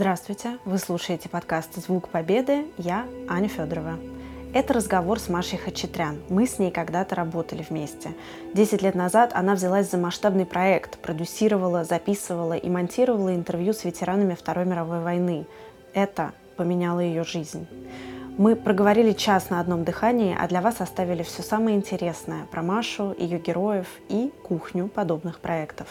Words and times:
Здравствуйте! 0.00 0.56
Вы 0.64 0.78
слушаете 0.78 1.28
подкаст 1.28 1.76
«Звук 1.76 2.08
Победы». 2.08 2.64
Я 2.78 3.04
Аня 3.28 3.48
Федорова. 3.48 3.98
Это 4.54 4.72
разговор 4.72 5.20
с 5.20 5.28
Машей 5.28 5.58
Хачатрян. 5.58 6.22
Мы 6.30 6.46
с 6.46 6.58
ней 6.58 6.70
когда-то 6.70 7.14
работали 7.16 7.62
вместе. 7.68 8.14
Десять 8.54 8.80
лет 8.80 8.94
назад 8.94 9.32
она 9.34 9.54
взялась 9.54 9.90
за 9.90 9.98
масштабный 9.98 10.46
проект, 10.46 10.98
продюсировала, 11.00 11.84
записывала 11.84 12.54
и 12.54 12.70
монтировала 12.70 13.34
интервью 13.34 13.74
с 13.74 13.84
ветеранами 13.84 14.34
Второй 14.34 14.64
мировой 14.64 15.00
войны. 15.00 15.44
Это 15.92 16.32
поменяло 16.56 17.00
ее 17.00 17.22
жизнь. 17.22 17.68
Мы 18.38 18.56
проговорили 18.56 19.12
час 19.12 19.50
на 19.50 19.60
одном 19.60 19.84
дыхании, 19.84 20.34
а 20.34 20.48
для 20.48 20.62
вас 20.62 20.80
оставили 20.80 21.22
все 21.24 21.42
самое 21.42 21.76
интересное 21.76 22.46
про 22.46 22.62
Машу, 22.62 23.14
ее 23.18 23.38
героев 23.38 23.86
и 24.08 24.32
кухню 24.44 24.88
подобных 24.88 25.40
проектов. 25.40 25.88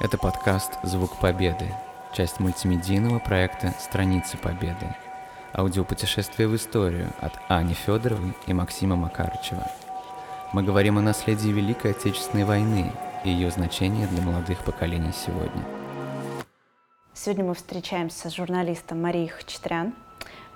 Это 0.00 0.16
подкаст 0.16 0.72
«Звук 0.84 1.18
Победы», 1.20 1.66
часть 2.12 2.40
мультимедийного 2.40 3.18
проекта 3.18 3.74
«Страницы 3.78 4.36
Победы». 4.36 4.94
Аудиопутешествие 5.54 6.48
в 6.48 6.56
историю 6.56 7.12
от 7.20 7.32
Ани 7.48 7.74
Федоровой 7.74 8.34
и 8.46 8.52
Максима 8.52 8.96
Макарычева. 8.96 9.70
Мы 10.52 10.62
говорим 10.62 10.98
о 10.98 11.02
наследии 11.02 11.48
Великой 11.48 11.92
Отечественной 11.92 12.44
войны 12.44 12.92
и 13.24 13.30
ее 13.30 13.50
значении 13.50 14.06
для 14.06 14.22
молодых 14.22 14.64
поколений 14.64 15.12
сегодня. 15.12 15.64
Сегодня 17.14 17.44
мы 17.44 17.54
встречаемся 17.54 18.30
с 18.30 18.34
журналистом 18.34 19.02
Марией 19.02 19.28
Хачатрян, 19.28 19.94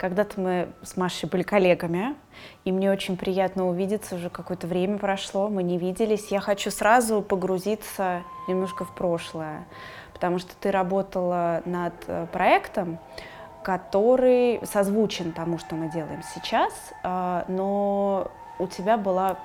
когда-то 0.02 0.40
мы 0.40 0.68
с 0.82 0.96
Машей 0.96 1.28
были 1.28 1.42
коллегами, 1.42 2.16
и 2.64 2.72
мне 2.72 2.90
очень 2.90 3.16
приятно 3.16 3.68
увидеться, 3.68 4.16
уже 4.16 4.30
какое-то 4.30 4.66
время 4.66 4.98
прошло, 4.98 5.48
мы 5.48 5.62
не 5.62 5.78
виделись. 5.78 6.32
Я 6.32 6.40
хочу 6.40 6.72
сразу 6.72 7.22
погрузиться 7.22 8.24
немножко 8.48 8.84
в 8.84 8.92
прошлое, 8.96 9.64
потому 10.22 10.38
что 10.38 10.54
ты 10.54 10.70
работала 10.70 11.62
над 11.64 11.94
э, 12.06 12.28
проектом, 12.30 13.00
который 13.64 14.64
созвучен 14.64 15.32
тому, 15.32 15.58
что 15.58 15.74
мы 15.74 15.90
делаем 15.90 16.22
сейчас, 16.32 16.72
а, 17.02 17.44
но 17.48 18.30
у 18.60 18.68
тебя 18.68 18.96
была 18.96 19.36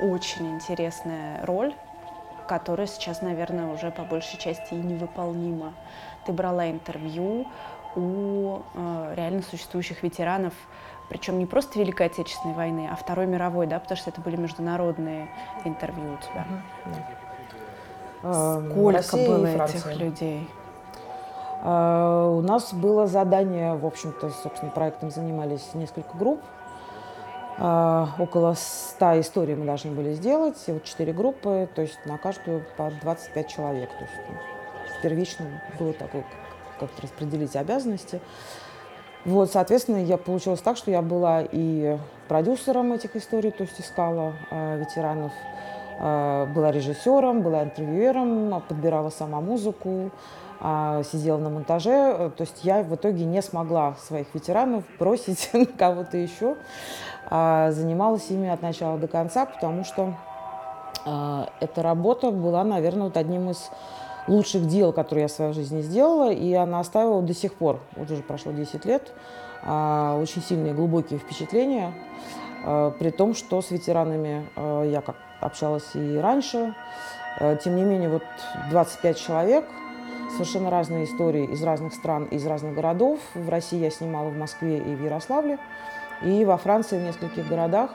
очень 0.00 0.48
интересная 0.54 1.44
роль, 1.44 1.74
которая 2.46 2.86
сейчас, 2.86 3.20
наверное, 3.20 3.74
уже 3.74 3.90
по 3.90 4.04
большей 4.04 4.38
части 4.38 4.74
и 4.74 4.76
невыполнима. 4.76 5.74
Ты 6.24 6.30
брала 6.32 6.70
интервью 6.70 7.48
у 7.96 8.60
э, 8.74 9.14
реально 9.16 9.42
существующих 9.42 10.04
ветеранов, 10.04 10.52
причем 11.08 11.40
не 11.40 11.46
просто 11.46 11.80
Великой 11.80 12.06
Отечественной 12.06 12.54
войны, 12.54 12.88
а 12.88 12.94
Второй 12.94 13.26
мировой, 13.26 13.66
да, 13.66 13.80
потому 13.80 13.98
что 13.98 14.10
это 14.10 14.20
были 14.20 14.36
международные 14.36 15.26
интервью 15.64 16.12
у 16.12 16.16
тебя. 16.18 16.46
Угу. 16.86 17.21
Сколько 18.22 18.92
Россия 18.92 19.28
было 19.28 19.46
этих 19.46 19.96
людей? 19.96 20.48
А, 21.64 22.28
у 22.28 22.40
нас 22.40 22.72
было 22.72 23.06
задание, 23.06 23.74
в 23.74 23.86
общем-то, 23.86 24.30
собственно, 24.30 24.70
проектом 24.72 25.10
занимались 25.10 25.70
несколько 25.74 26.16
групп. 26.16 26.40
А, 27.58 28.08
около 28.18 28.54
100 28.56 29.20
историй 29.20 29.54
мы 29.54 29.64
должны 29.64 29.92
были 29.92 30.14
сделать, 30.14 30.56
и 30.66 30.72
вот 30.72 30.84
4 30.84 31.12
группы, 31.12 31.68
то 31.74 31.82
есть 31.82 31.98
на 32.06 32.18
каждую 32.18 32.64
по 32.76 32.90
25 33.02 33.48
человек. 33.48 33.90
То 33.90 34.04
есть 34.04 34.14
ну, 34.28 34.36
первично 35.02 35.46
было 35.78 35.92
такое 35.92 36.24
как-то 36.80 37.02
распределить 37.02 37.54
обязанности. 37.54 38.20
Вот, 39.24 39.52
соответственно, 39.52 39.98
я 39.98 40.16
получилось 40.16 40.60
так, 40.60 40.76
что 40.76 40.90
я 40.90 41.00
была 41.00 41.42
и 41.42 41.96
продюсером 42.26 42.92
этих 42.92 43.14
историй, 43.14 43.52
то 43.52 43.62
есть 43.62 43.80
искала 43.80 44.32
э, 44.50 44.78
ветеранов, 44.78 45.32
была 46.02 46.72
режиссером, 46.72 47.42
была 47.42 47.62
интервьюером, 47.62 48.60
подбирала 48.68 49.10
сама 49.10 49.40
музыку, 49.40 50.10
э, 50.60 51.02
сидела 51.10 51.38
на 51.38 51.48
монтаже. 51.48 52.32
То 52.36 52.42
есть 52.42 52.64
я 52.64 52.82
в 52.82 52.94
итоге 52.94 53.24
не 53.24 53.40
смогла 53.42 53.94
своих 54.04 54.34
ветеранов 54.34 54.84
бросить 54.98 55.50
на 55.52 55.66
кого-то 55.66 56.16
еще. 56.16 56.56
Э, 57.30 57.70
занималась 57.70 58.30
ими 58.30 58.48
от 58.48 58.62
начала 58.62 58.98
до 58.98 59.08
конца, 59.08 59.46
потому 59.46 59.84
что 59.84 60.14
э, 61.06 61.44
эта 61.60 61.82
работа 61.82 62.30
была, 62.30 62.64
наверное, 62.64 63.04
вот 63.04 63.16
одним 63.16 63.50
из 63.50 63.70
лучших 64.26 64.66
дел, 64.66 64.92
которые 64.92 65.22
я 65.22 65.28
в 65.28 65.32
своей 65.32 65.52
жизни 65.52 65.82
сделала, 65.82 66.30
и 66.32 66.52
она 66.52 66.80
оставила 66.80 67.22
до 67.22 67.34
сих 67.34 67.54
пор, 67.54 67.80
вот 67.96 68.10
уже 68.10 68.22
прошло 68.22 68.52
10 68.52 68.84
лет, 68.84 69.12
а, 69.64 70.18
очень 70.20 70.42
сильные 70.42 70.74
глубокие 70.74 71.18
впечатления, 71.18 71.92
а, 71.92 72.41
при 72.98 73.10
том, 73.10 73.34
что 73.34 73.60
с 73.60 73.70
ветеранами 73.70 74.46
а, 74.56 74.84
я 74.84 75.00
как 75.00 75.16
общалась 75.40 75.94
и 75.94 76.18
раньше. 76.18 76.74
Тем 77.64 77.76
не 77.76 77.82
менее, 77.82 78.10
вот 78.10 78.22
25 78.70 79.16
человек, 79.16 79.64
совершенно 80.32 80.70
разные 80.70 81.06
истории 81.06 81.46
из 81.46 81.62
разных 81.62 81.94
стран, 81.94 82.26
из 82.26 82.46
разных 82.46 82.74
городов. 82.74 83.18
В 83.34 83.48
России 83.48 83.78
я 83.78 83.90
снимала 83.90 84.28
в 84.28 84.36
Москве 84.36 84.78
и 84.78 84.94
в 84.94 85.02
Ярославле, 85.02 85.58
и 86.22 86.44
во 86.44 86.58
Франции 86.58 86.98
в 86.98 87.02
нескольких 87.02 87.48
городах 87.48 87.90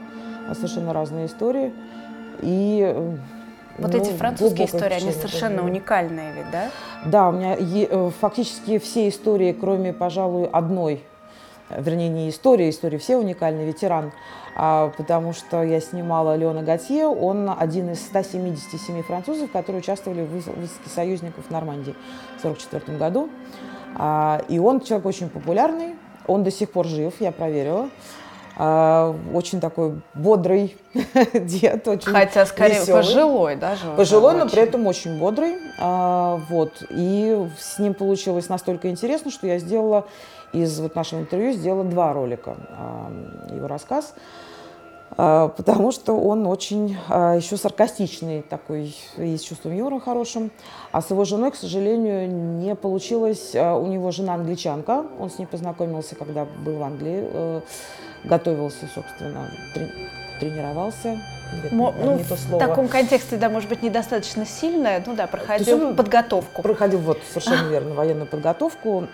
совершенно 0.54 0.92
разные 0.92 1.28
истории. 1.28 1.72
И 2.42 2.82
э, 2.82 3.18
вот 3.78 3.94
ну, 3.94 3.98
эти 3.98 4.12
французские 4.12 4.68
истории, 4.68 4.96
они 4.96 5.12
совершенно 5.12 5.64
уникальные 5.64 6.34
ведь, 6.34 6.52
да? 6.52 6.70
Да, 7.06 7.30
у 7.30 7.32
меня 7.32 8.10
фактически 8.10 8.80
все 8.80 9.08
истории, 9.10 9.54
кроме, 9.54 9.94
пожалуй, 9.94 10.46
одной, 10.46 11.04
вернее, 11.70 12.10
не 12.10 12.30
истории, 12.30 12.70
истории 12.70 12.98
все 12.98 13.18
уникальные, 13.18 13.68
ветеран, 13.68 14.12
а, 14.56 14.92
потому 14.98 15.34
что 15.34 15.64
я 15.64 15.80
снимала 15.80 16.36
Леона 16.36 16.64
Готье, 16.64 17.08
он 17.08 17.54
один 17.58 17.92
из 17.92 18.00
177 18.06 19.04
французов, 19.04 19.52
которые 19.52 19.82
участвовали 19.82 20.24
в 20.24 20.32
высадке 20.32 20.90
союзников 20.90 21.46
в 21.48 21.52
Нормандии 21.52 21.96
в 22.38 22.46
1944 22.46 22.98
году. 22.98 23.30
А, 23.96 24.42
и 24.48 24.60
он 24.60 24.82
человек 24.82 25.06
очень 25.06 25.30
популярный, 25.30 25.96
он 26.28 26.44
до 26.44 26.52
сих 26.52 26.72
пор 26.72 26.86
жив, 26.86 27.14
я 27.20 27.32
проверила. 27.32 27.90
А, 28.59 29.16
очень 29.35 29.59
такой 29.59 30.01
бодрый 30.16 30.75
дед, 31.34 31.88
очень 31.88 32.12
Хотя 32.12 32.44
скорее 32.47 32.79
веселый. 32.79 33.03
пожилой 33.03 33.56
даже. 33.56 33.91
Пожилой, 33.95 34.34
но 34.34 34.50
при 34.50 34.63
этом 34.63 34.88
очень 34.88 35.19
бодрый. 35.19 35.57
А, 35.79 36.41
вот. 36.50 36.81
И 36.90 37.47
с 37.59 37.78
ним 37.78 37.94
получилось 37.94 38.50
настолько 38.50 38.90
интересно, 38.90 39.29
что 39.29 39.45
я 39.45 39.59
сделала 39.59 40.07
из 40.53 40.79
вот 40.79 40.95
нашего 40.95 41.19
интервью 41.19 41.51
сделала 41.53 41.84
два 41.84 42.13
ролика. 42.13 42.56
А, 42.72 43.12
его 43.53 43.68
рассказ 43.68 44.16
потому 45.16 45.91
что 45.94 46.13
он 46.13 46.45
очень 46.45 46.89
еще 46.89 47.57
саркастичный 47.57 48.41
такой, 48.41 48.95
и 49.18 49.38
с 49.38 49.41
чувством 49.41 49.75
юмора 49.75 50.00
хорошим. 50.00 50.51
А 50.91 51.01
с 51.01 51.09
его 51.09 51.24
женой, 51.24 51.51
к 51.51 51.56
сожалению, 51.56 52.29
не 52.29 52.75
получилось. 52.75 53.56
У 53.56 53.85
него 53.88 54.12
жена 54.12 54.35
англичанка, 54.35 55.06
он 55.18 55.31
с 55.31 55.39
ней 55.39 55.45
познакомился, 55.45 56.16
когда 56.16 56.45
был 56.45 56.75
в 56.75 56.84
Англии 56.84 57.22
э, 57.24 57.62
готовился, 58.24 58.88
собственно, 58.94 59.50
тренировался. 60.40 61.20
Мо, 61.72 61.94
ну, 61.98 62.18
в 62.18 62.58
таком 62.58 62.88
контексте, 62.88 63.38
да, 63.38 63.50
может 63.50 63.70
быть, 63.70 63.82
недостаточно 63.82 64.46
сильная, 64.46 65.02
ну 65.06 65.16
да, 65.16 65.28
проходил 65.28 65.96
подготовку. 65.96 66.62
Проходил, 66.62 67.00
вот, 67.00 67.20
совершенно 67.30 67.70
верно, 67.70 67.96
военную 67.96 68.28
подготовку. 68.28 69.08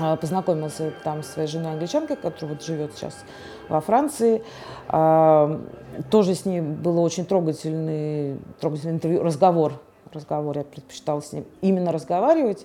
А, 0.00 0.16
познакомился 0.16 0.92
там 1.02 1.22
с 1.22 1.28
своей 1.28 1.48
женой 1.48 1.72
англичанкой, 1.72 2.16
которая 2.16 2.54
вот 2.54 2.64
живет 2.64 2.94
сейчас 2.94 3.14
во 3.68 3.80
Франции. 3.80 4.42
А, 4.88 5.60
тоже 6.10 6.34
с 6.34 6.44
ней 6.44 6.60
было 6.60 7.00
очень 7.00 7.24
трогательный, 7.26 8.38
трогательный 8.60 8.94
интервью, 8.94 9.22
разговор. 9.22 9.74
Разговор, 10.12 10.56
я 10.56 10.64
предпочитала 10.64 11.20
с 11.20 11.32
ним 11.32 11.44
именно 11.60 11.92
разговаривать, 11.92 12.64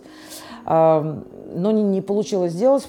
а, 0.65 1.21
но 1.53 1.71
не, 1.71 1.83
не 1.83 2.01
получилось 2.01 2.53
сделать 2.53 2.87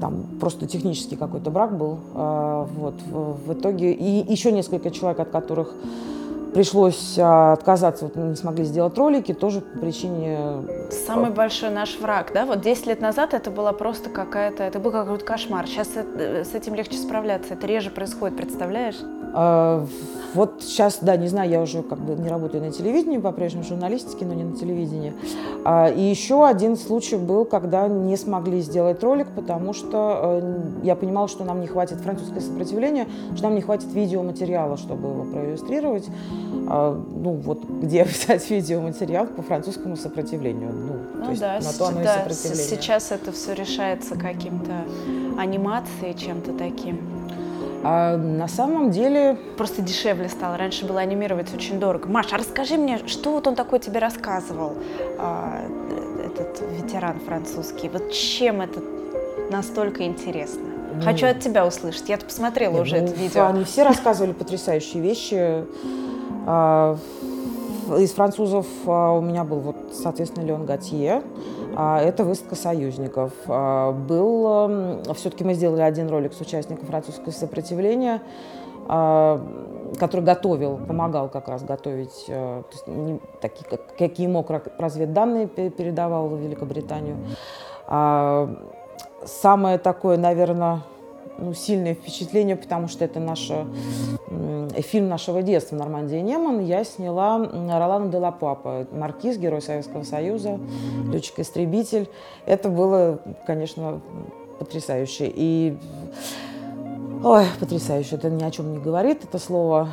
там 0.00 0.24
просто 0.40 0.66
технический 0.66 1.16
какой-то 1.16 1.50
брак 1.50 1.76
был. 1.76 1.98
А, 2.14 2.68
вот, 2.76 2.94
в, 3.06 3.52
итоге 3.52 3.92
и 3.92 4.30
еще 4.32 4.52
несколько 4.52 4.90
человек, 4.90 5.20
от 5.20 5.30
которых 5.30 5.74
пришлось 6.52 7.16
а, 7.18 7.52
отказаться, 7.52 8.04
вот 8.04 8.16
не 8.16 8.36
смогли 8.36 8.64
сделать 8.64 8.96
ролики, 8.96 9.34
тоже 9.34 9.60
по 9.60 9.78
причине... 9.78 10.38
Самый 11.06 11.30
большой 11.30 11.70
наш 11.70 11.98
враг, 11.98 12.30
да? 12.32 12.46
Вот 12.46 12.60
10 12.60 12.86
лет 12.86 13.00
назад 13.00 13.34
это 13.34 13.50
была 13.50 13.72
просто 13.72 14.10
какая-то, 14.10 14.62
это 14.62 14.78
был 14.78 14.92
какой-то 14.92 15.24
кошмар. 15.24 15.66
Сейчас 15.66 15.88
с 15.88 16.54
этим 16.54 16.74
легче 16.74 16.96
справляться, 16.96 17.54
это 17.54 17.66
реже 17.66 17.90
происходит, 17.90 18.36
представляешь? 18.36 18.96
А, 19.36 19.84
вот 20.34 20.62
сейчас, 20.62 20.98
да, 21.00 21.16
не 21.16 21.26
знаю, 21.26 21.50
я 21.50 21.60
уже 21.60 21.82
как 21.82 21.98
бы 21.98 22.14
не 22.14 22.28
работаю 22.28 22.62
на 22.62 22.70
телевидении, 22.70 23.18
по-прежнему 23.18 23.64
в 23.64 23.68
журналистике, 23.68 24.24
но 24.24 24.34
не 24.34 24.44
на 24.44 24.56
телевидении. 24.56 25.12
А, 25.64 25.88
и 25.88 26.00
еще 26.00 26.46
один 26.46 26.76
случай 26.76 27.16
был, 27.16 27.44
когда 27.44 27.88
не 27.88 28.16
смогли 28.16 28.60
сделать 28.60 29.02
ролик, 29.02 29.26
потому 29.34 29.72
что 29.72 30.40
э, 30.42 30.60
я 30.84 30.94
понимала, 30.94 31.26
что 31.26 31.44
нам 31.44 31.60
не 31.60 31.66
хватит 31.66 31.98
французское 31.98 32.40
сопротивление, 32.40 33.08
что 33.34 33.44
нам 33.44 33.56
не 33.56 33.60
хватит 33.60 33.92
видеоматериала, 33.92 34.76
чтобы 34.76 35.08
его 35.08 35.24
проиллюстрировать. 35.24 36.08
А, 36.68 36.94
ну 36.94 37.32
вот 37.32 37.64
где 37.64 38.04
взять 38.04 38.48
видеоматериал 38.50 39.26
по 39.26 39.42
французскому 39.42 39.96
сопротивлению. 39.96 40.72
Ну, 40.72 40.92
ну 41.16 41.24
то 41.24 41.30
есть 41.30 41.40
да, 41.40 41.58
на 41.60 41.72
то 41.72 41.86
оно 41.86 42.02
да, 42.02 42.14
и 42.14 42.18
сопротивление. 42.18 42.68
Сейчас 42.68 43.10
это 43.10 43.32
все 43.32 43.52
решается 43.54 44.16
каким-то 44.16 44.84
анимацией, 45.36 46.14
чем-то 46.14 46.52
таким. 46.52 47.13
А 47.84 48.16
на 48.16 48.48
самом 48.48 48.90
деле... 48.90 49.36
Просто 49.56 49.82
дешевле 49.82 50.28
стало. 50.28 50.56
Раньше 50.56 50.86
было 50.86 51.00
анимировать 51.00 51.54
очень 51.54 51.78
дорого. 51.78 52.08
Маша, 52.08 52.38
расскажи 52.38 52.76
мне, 52.76 52.98
что 53.06 53.32
вот 53.32 53.46
он 53.46 53.54
такой 53.54 53.78
тебе 53.78 53.98
рассказывал? 53.98 54.72
А, 55.18 55.60
этот 56.24 56.62
ветеран 56.72 57.20
французский? 57.20 57.90
Вот 57.90 58.10
чем 58.10 58.62
это 58.62 58.80
настолько 59.50 60.04
интересно? 60.04 60.62
Хочу 61.02 61.26
от 61.26 61.40
тебя 61.40 61.66
услышать. 61.66 62.08
Я-то 62.08 62.24
посмотрела 62.24 62.80
уже 62.80 63.00
ну, 63.00 63.04
это 63.04 63.14
видео. 63.14 63.46
Они 63.46 63.64
все 63.64 63.82
рассказывали 63.82 64.32
потрясающие 64.32 65.02
вещи. 65.02 65.64
А, 66.46 66.96
из 67.98 68.12
французов 68.12 68.66
а, 68.86 69.12
у 69.12 69.20
меня 69.20 69.44
был, 69.44 69.58
вот, 69.60 69.76
соответственно, 69.92 70.44
Леон 70.44 70.64
Готье. 70.64 71.22
А, 71.76 72.00
это 72.00 72.24
выставка 72.24 72.54
союзников. 72.54 73.32
Был, 73.46 75.02
все-таки 75.14 75.44
мы 75.44 75.54
сделали 75.54 75.82
один 75.82 76.08
ролик 76.08 76.32
с 76.32 76.40
участником 76.40 76.86
французского 76.86 77.32
сопротивления, 77.32 78.22
который 78.86 80.22
готовил, 80.22 80.78
помогал 80.78 81.28
как 81.28 81.48
раз 81.48 81.62
готовить, 81.64 82.26
то 82.26 82.64
есть, 82.70 82.86
не, 82.86 83.20
такие, 83.40 83.64
какие 83.98 84.26
мог 84.26 84.50
разведданные 84.78 85.46
передавал 85.46 86.28
в 86.28 86.38
Великобританию. 86.38 87.16
Самое 89.24 89.78
такое, 89.78 90.18
наверное, 90.18 90.82
ну, 91.38 91.54
сильное 91.54 91.94
впечатление, 91.94 92.56
потому 92.56 92.88
что 92.88 93.04
это 93.04 93.20
наше, 93.20 93.66
э, 94.28 94.68
фильм 94.82 95.08
нашего 95.08 95.42
детства 95.42 95.76
«Нормандия 95.76 96.20
Неман». 96.20 96.60
Я 96.60 96.84
сняла 96.84 97.38
Ролана 97.38 98.10
де 98.10 98.18
ла 98.18 98.30
Папа, 98.30 98.86
маркиз, 98.92 99.36
герой 99.38 99.62
Советского 99.62 100.02
Союза, 100.02 100.58
летчик-истребитель. 101.12 102.08
Это 102.46 102.68
было, 102.68 103.20
конечно, 103.46 104.00
потрясающе. 104.58 105.32
И 105.34 105.76
Ой, 107.22 107.44
потрясающе, 107.58 108.16
это 108.16 108.28
ни 108.28 108.42
о 108.42 108.50
чем 108.50 108.72
не 108.72 108.78
говорит, 108.78 109.24
это 109.24 109.38
слово. 109.38 109.88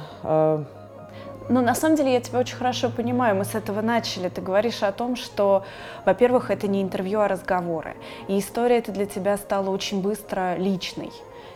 Ну, 1.49 1.61
на 1.61 1.75
самом 1.75 1.95
деле, 1.95 2.13
я 2.13 2.21
тебя 2.21 2.39
очень 2.39 2.55
хорошо 2.55 2.89
понимаю. 2.89 3.35
Мы 3.35 3.45
с 3.45 3.55
этого 3.55 3.81
начали. 3.81 4.29
Ты 4.29 4.41
говоришь 4.41 4.83
о 4.83 4.91
том, 4.91 5.15
что, 5.15 5.63
во-первых, 6.05 6.51
это 6.51 6.67
не 6.67 6.81
интервью, 6.81 7.19
а 7.19 7.27
разговоры. 7.27 7.95
И 8.27 8.39
история 8.39 8.77
эта 8.77 8.91
для 8.91 9.05
тебя 9.05 9.37
стала 9.37 9.69
очень 9.69 10.01
быстро 10.01 10.55
личной 10.55 11.11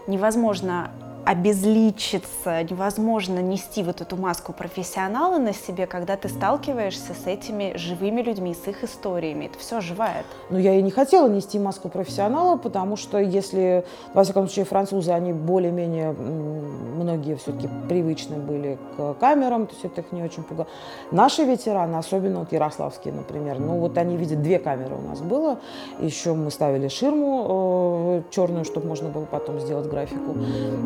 невозможно 0.07 0.91
обезличиться, 1.25 2.63
невозможно 2.63 3.39
нести 3.39 3.81
вот 3.81 4.01
эту 4.01 4.15
маску 4.15 4.53
профессионала 4.53 5.39
на 5.39 5.53
себе, 5.53 5.87
когда 5.87 6.15
ты 6.17 6.29
сталкиваешься 6.29 7.13
с 7.13 7.25
этими 7.25 7.75
живыми 7.75 8.21
людьми, 8.21 8.53
с 8.55 8.67
их 8.67 8.83
историями. 8.83 9.45
Это 9.45 9.57
все 9.57 9.77
оживает. 9.77 10.25
Ну, 10.51 10.59
я 10.59 10.75
и 10.75 10.81
не 10.83 10.91
хотела 10.91 11.27
нести 11.27 11.57
маску 11.57 11.89
профессионала, 11.89 12.57
потому 12.57 12.95
что 12.95 13.17
если, 13.17 13.85
во 14.13 14.23
всяком 14.23 14.47
случае, 14.47 14.65
французы, 14.65 15.11
они 15.11 15.33
более-менее, 15.33 16.11
многие 16.11 17.35
все-таки 17.35 17.69
привычны 17.89 18.37
были 18.37 18.77
к 18.95 19.15
камерам, 19.15 19.65
то 19.65 19.73
есть 19.73 19.85
это 19.85 20.01
их 20.01 20.11
не 20.11 20.21
очень 20.21 20.43
пугало. 20.43 20.67
Наши 21.09 21.43
ветераны, 21.43 21.95
особенно 21.95 22.39
вот 22.39 22.51
ярославские, 22.51 23.13
например, 23.13 23.59
ну 23.59 23.79
вот 23.79 23.97
они 23.97 24.15
видят, 24.15 24.43
две 24.43 24.59
камеры 24.59 24.95
у 24.95 25.01
нас 25.01 25.21
было, 25.21 25.57
еще 25.99 26.33
мы 26.33 26.51
ставили 26.51 26.87
ширму 26.87 28.21
э, 28.27 28.31
черную, 28.31 28.63
чтобы 28.63 28.87
можно 28.87 29.09
было 29.09 29.25
потом 29.25 29.59
сделать 29.59 29.87
графику. 29.87 30.35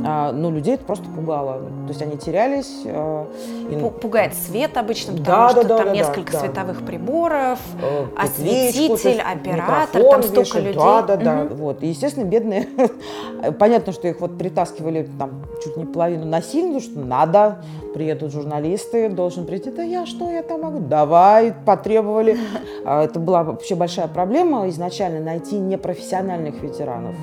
А, 0.05 0.28
но 0.31 0.51
людей 0.51 0.75
это 0.75 0.85
просто 0.85 1.05
пугало. 1.09 1.59
То 1.59 1.89
есть 1.89 2.01
они 2.01 2.17
терялись. 2.17 2.81
Э, 2.85 3.25
и... 3.69 3.89
Пугает 4.01 4.33
свет 4.33 4.77
обычно, 4.77 5.13
потому 5.13 5.25
да, 5.25 5.49
что 5.49 5.63
да, 5.63 5.77
там 5.77 5.87
да, 5.87 5.93
несколько 5.93 6.31
да, 6.33 6.39
световых 6.39 6.85
приборов, 6.85 7.59
э, 7.81 8.05
осветитель, 8.17 9.21
оператор, 9.21 10.01
там 10.01 10.23
столько 10.23 10.39
вешать, 10.41 10.63
людей. 10.63 10.79
Да, 10.79 11.01
да, 11.01 11.17
да. 11.17 11.41
Угу. 11.43 11.55
Вот. 11.55 11.83
И, 11.83 11.87
естественно, 11.87 12.25
бедные, 12.25 12.67
понятно, 13.59 13.93
что 13.93 14.07
их 14.07 14.19
вот 14.19 14.37
притаскивали 14.37 15.09
там 15.17 15.45
чуть 15.63 15.77
не 15.77 15.85
половину 15.85 16.25
насильно, 16.25 16.79
что 16.79 16.99
надо, 16.99 17.61
приедут 17.93 18.31
журналисты, 18.31 19.09
должен 19.09 19.45
прийти, 19.45 19.71
да 19.71 19.83
я 19.83 20.05
что, 20.05 20.31
я 20.31 20.43
там 20.43 20.61
могу? 20.61 20.79
Давай, 20.79 21.53
потребовали. 21.65 22.37
А, 22.85 23.03
это 23.03 23.19
была 23.19 23.43
вообще 23.43 23.75
большая 23.75 24.07
проблема 24.07 24.67
изначально 24.69 25.19
найти 25.19 25.57
непрофессиональных 25.57 26.61
ветеранов, 26.61 27.15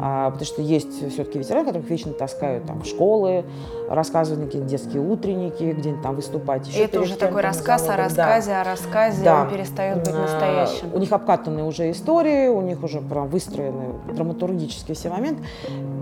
а, 0.00 0.30
потому 0.30 0.46
что 0.46 0.62
есть 0.62 1.12
все-таки 1.12 1.38
ветераны, 1.38 1.66
которых 1.66 1.88
вечно 1.88 2.12
таскают 2.12 2.39
там 2.66 2.82
в 2.82 2.86
школы, 2.86 3.44
рассказывают 3.88 4.46
какие-то 4.46 4.68
детские 4.68 5.02
утренники, 5.02 5.74
где-нибудь 5.76 6.02
там 6.02 6.14
выступать. 6.14 6.68
Еще 6.68 6.84
это 6.84 7.00
уже 7.00 7.16
такой 7.16 7.42
рассказ 7.42 7.88
о 7.88 7.96
рассказе, 7.96 8.50
да. 8.50 8.60
о 8.60 8.64
рассказе, 8.64 9.24
да. 9.24 9.42
он 9.42 9.50
перестает 9.50 9.98
быть 9.98 10.14
настоящим. 10.14 10.94
У 10.94 10.98
них 10.98 11.12
обкатаны 11.12 11.64
уже 11.64 11.90
истории, 11.90 12.48
у 12.48 12.60
них 12.60 12.82
уже 12.82 13.00
прям 13.00 13.28
выстроены 13.28 13.94
драматургические 14.14 14.94
все 14.94 15.10
моменты. 15.10 15.42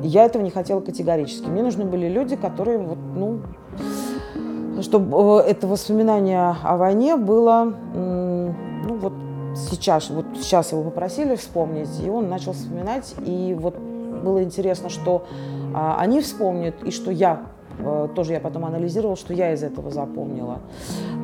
Я 0.03 0.25
этого 0.25 0.43
не 0.43 0.51
хотела 0.51 0.81
категорически. 0.81 1.47
Мне 1.47 1.63
нужны 1.63 1.85
были 1.85 2.09
люди, 2.09 2.37
которые 2.37 2.79
вот, 2.79 2.99
ну, 3.15 3.41
чтобы 4.83 5.43
э, 5.43 5.51
это 5.51 5.67
воспоминание 5.67 6.55
о 6.63 6.77
войне 6.77 7.17
было, 7.17 7.73
ну 7.95 8.55
вот 8.97 9.13
сейчас, 9.57 10.11
вот 10.11 10.27
сейчас 10.37 10.73
его 10.73 10.83
попросили 10.83 11.37
вспомнить, 11.37 11.89
и 12.03 12.09
он 12.09 12.29
начал 12.29 12.53
вспоминать, 12.53 13.15
и 13.25 13.57
вот 13.59 13.75
было 14.29 14.43
интересно, 14.43 14.89
что 14.89 15.25
а, 15.75 15.97
они 15.99 16.21
вспомнят, 16.21 16.75
и 16.85 16.91
что 16.91 17.11
я 17.11 17.43
э, 17.79 18.09
тоже 18.15 18.33
я 18.33 18.41
потом 18.41 18.65
анализировала, 18.65 19.17
что 19.17 19.33
я 19.33 19.53
из 19.53 19.63
этого 19.63 19.91
запомнила 19.91 20.59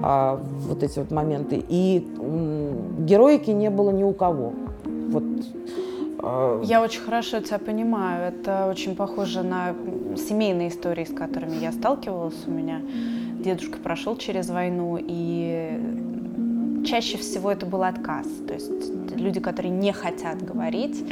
а, 0.02 0.40
вот 0.68 0.82
эти 0.82 0.98
вот 0.98 1.10
моменты. 1.10 1.62
И 1.68 2.06
героики 2.98 3.50
не 3.50 3.70
было 3.70 3.90
ни 3.90 4.04
у 4.04 4.12
кого. 4.12 4.52
Вот 4.84 5.24
а, 6.18 6.62
я 6.62 6.82
очень 6.82 7.02
хорошо 7.02 7.40
тебя 7.40 7.58
понимаю. 7.58 8.32
Это 8.32 8.68
очень 8.70 8.96
похоже 8.96 9.42
на 9.42 9.74
семейные 10.16 10.68
истории, 10.68 11.04
с 11.04 11.14
которыми 11.14 11.56
я 11.56 11.72
сталкивалась. 11.72 12.46
У 12.46 12.50
меня 12.50 12.80
дедушка 13.38 13.78
прошел 13.78 14.16
через 14.16 14.48
войну, 14.48 14.98
и 14.98 15.78
чаще 16.84 17.18
всего 17.18 17.50
это 17.50 17.66
был 17.66 17.82
отказ. 17.82 18.26
То 18.46 18.54
есть 18.54 18.70
люди, 19.16 19.40
которые 19.40 19.72
не 19.72 19.92
хотят 19.92 20.42
говорить 20.42 21.04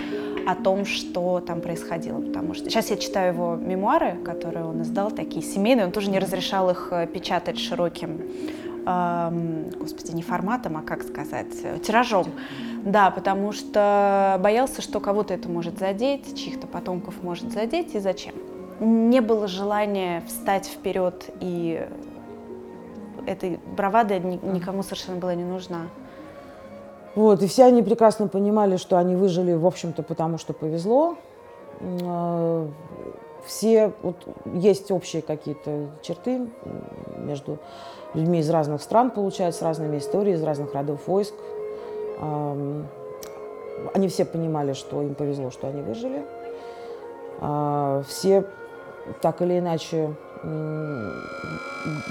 о 0.46 0.54
том, 0.54 0.84
что 0.84 1.40
там 1.40 1.60
происходило. 1.60 2.20
Потому 2.20 2.54
что 2.54 2.68
сейчас 2.68 2.90
я 2.90 2.96
читаю 2.96 3.34
его 3.34 3.56
мемуары, 3.56 4.16
которые 4.24 4.64
он 4.64 4.82
издал, 4.82 5.10
такие 5.10 5.42
семейные. 5.42 5.86
Он 5.86 5.92
тоже 5.92 6.10
не 6.10 6.18
разрешал 6.18 6.70
их 6.70 6.88
э, 6.90 7.06
печатать 7.06 7.58
широким, 7.58 8.22
эм, 8.86 9.70
господи, 9.78 10.12
не 10.12 10.22
форматом, 10.22 10.76
а 10.76 10.82
как 10.82 11.02
сказать, 11.02 11.54
э, 11.62 11.78
тиражом. 11.78 12.26
Да, 12.84 13.10
потому 13.10 13.52
что 13.52 14.38
боялся, 14.42 14.82
что 14.82 14.98
кого-то 14.98 15.34
это 15.34 15.48
может 15.48 15.78
задеть, 15.78 16.36
чьих-то 16.36 16.66
потомков 16.66 17.22
может 17.22 17.52
задеть, 17.52 17.94
и 17.94 18.00
зачем. 18.00 18.34
Не 18.80 19.20
было 19.20 19.46
желания 19.46 20.24
встать 20.26 20.66
вперед, 20.66 21.30
и 21.40 21.86
этой 23.26 23.60
бравада 23.76 24.18
никому 24.18 24.82
совершенно 24.82 25.18
была 25.18 25.34
не 25.34 25.44
нужна. 25.44 25.88
Вот, 27.14 27.42
и 27.42 27.46
все 27.46 27.64
они 27.64 27.82
прекрасно 27.82 28.28
понимали, 28.28 28.76
что 28.76 28.96
они 28.96 29.16
выжили, 29.16 29.52
в 29.52 29.66
общем-то, 29.66 30.02
потому 30.02 30.38
что 30.38 30.54
повезло. 30.54 31.16
А, 32.04 32.66
все, 33.44 33.92
вот, 34.02 34.16
есть 34.46 34.90
общие 34.90 35.20
какие-то 35.20 35.88
черты 36.00 36.48
между 37.18 37.58
людьми 38.14 38.40
из 38.40 38.48
разных 38.48 38.82
стран, 38.82 39.10
получается, 39.10 39.60
с 39.60 39.62
разными 39.62 39.98
историями, 39.98 40.38
из 40.38 40.42
разных 40.42 40.74
родов 40.74 41.06
войск. 41.06 41.34
Они 43.94 44.08
все 44.08 44.24
понимали, 44.24 44.74
что 44.74 45.02
им 45.02 45.14
повезло, 45.14 45.50
что 45.50 45.66
они 45.68 45.82
выжили. 45.82 46.24
А, 47.40 48.02
все 48.06 48.44
так 49.20 49.42
или 49.42 49.58
иначе 49.58 50.14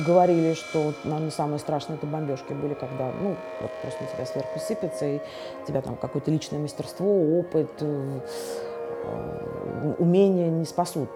говорили, 0.05 0.53
что, 0.53 0.93
наверное, 1.03 1.31
самые 1.31 1.59
страшные 1.59 1.97
это 1.97 2.07
бомбежки 2.07 2.53
были, 2.53 2.73
когда, 2.73 3.11
ну, 3.21 3.35
вот 3.61 3.71
просто 3.81 4.03
на 4.03 4.09
тебя 4.09 4.25
сверху 4.25 4.59
сыпется, 4.59 5.05
и 5.05 5.19
у 5.63 5.67
тебя 5.67 5.81
там 5.81 5.95
какое-то 5.95 6.31
личное 6.31 6.59
мастерство, 6.59 7.39
опыт, 7.39 7.69
э, 7.79 8.19
э, 9.03 9.93
умения 9.99 10.49
не 10.49 10.65
спасут. 10.65 11.09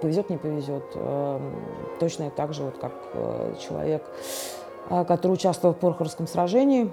Повезет, 0.00 0.30
не 0.30 0.36
повезет. 0.36 0.84
Эм, 0.94 1.54
точно 2.00 2.30
так 2.30 2.54
же, 2.54 2.64
вот 2.64 2.78
как 2.78 2.92
э, 3.14 3.54
человек, 3.60 4.02
который 4.88 5.32
участвовал 5.32 5.74
в 5.74 5.78
Порхоровском 5.78 6.26
сражении, 6.26 6.90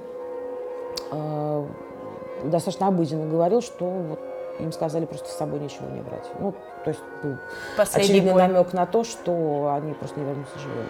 достаточно 2.44 2.88
обыденно 2.88 3.28
говорил, 3.28 3.62
что 3.62 3.86
вот 3.86 4.20
им 4.60 4.72
сказали 4.72 5.06
просто 5.06 5.30
с 5.30 5.38
собой 5.38 5.60
ничего 5.60 5.88
не 5.90 6.02
брать. 6.02 6.26
Ну, 6.40 6.54
то 6.84 6.90
есть 6.90 7.02
был 7.24 7.38
Последний 7.78 8.04
очевидный 8.04 8.34
бой. 8.34 8.42
намек 8.42 8.74
на 8.74 8.86
то, 8.86 9.04
что 9.04 9.74
они 9.74 9.94
просто 9.94 10.20
не 10.20 10.26
вернутся 10.26 10.58
живыми. 10.60 10.90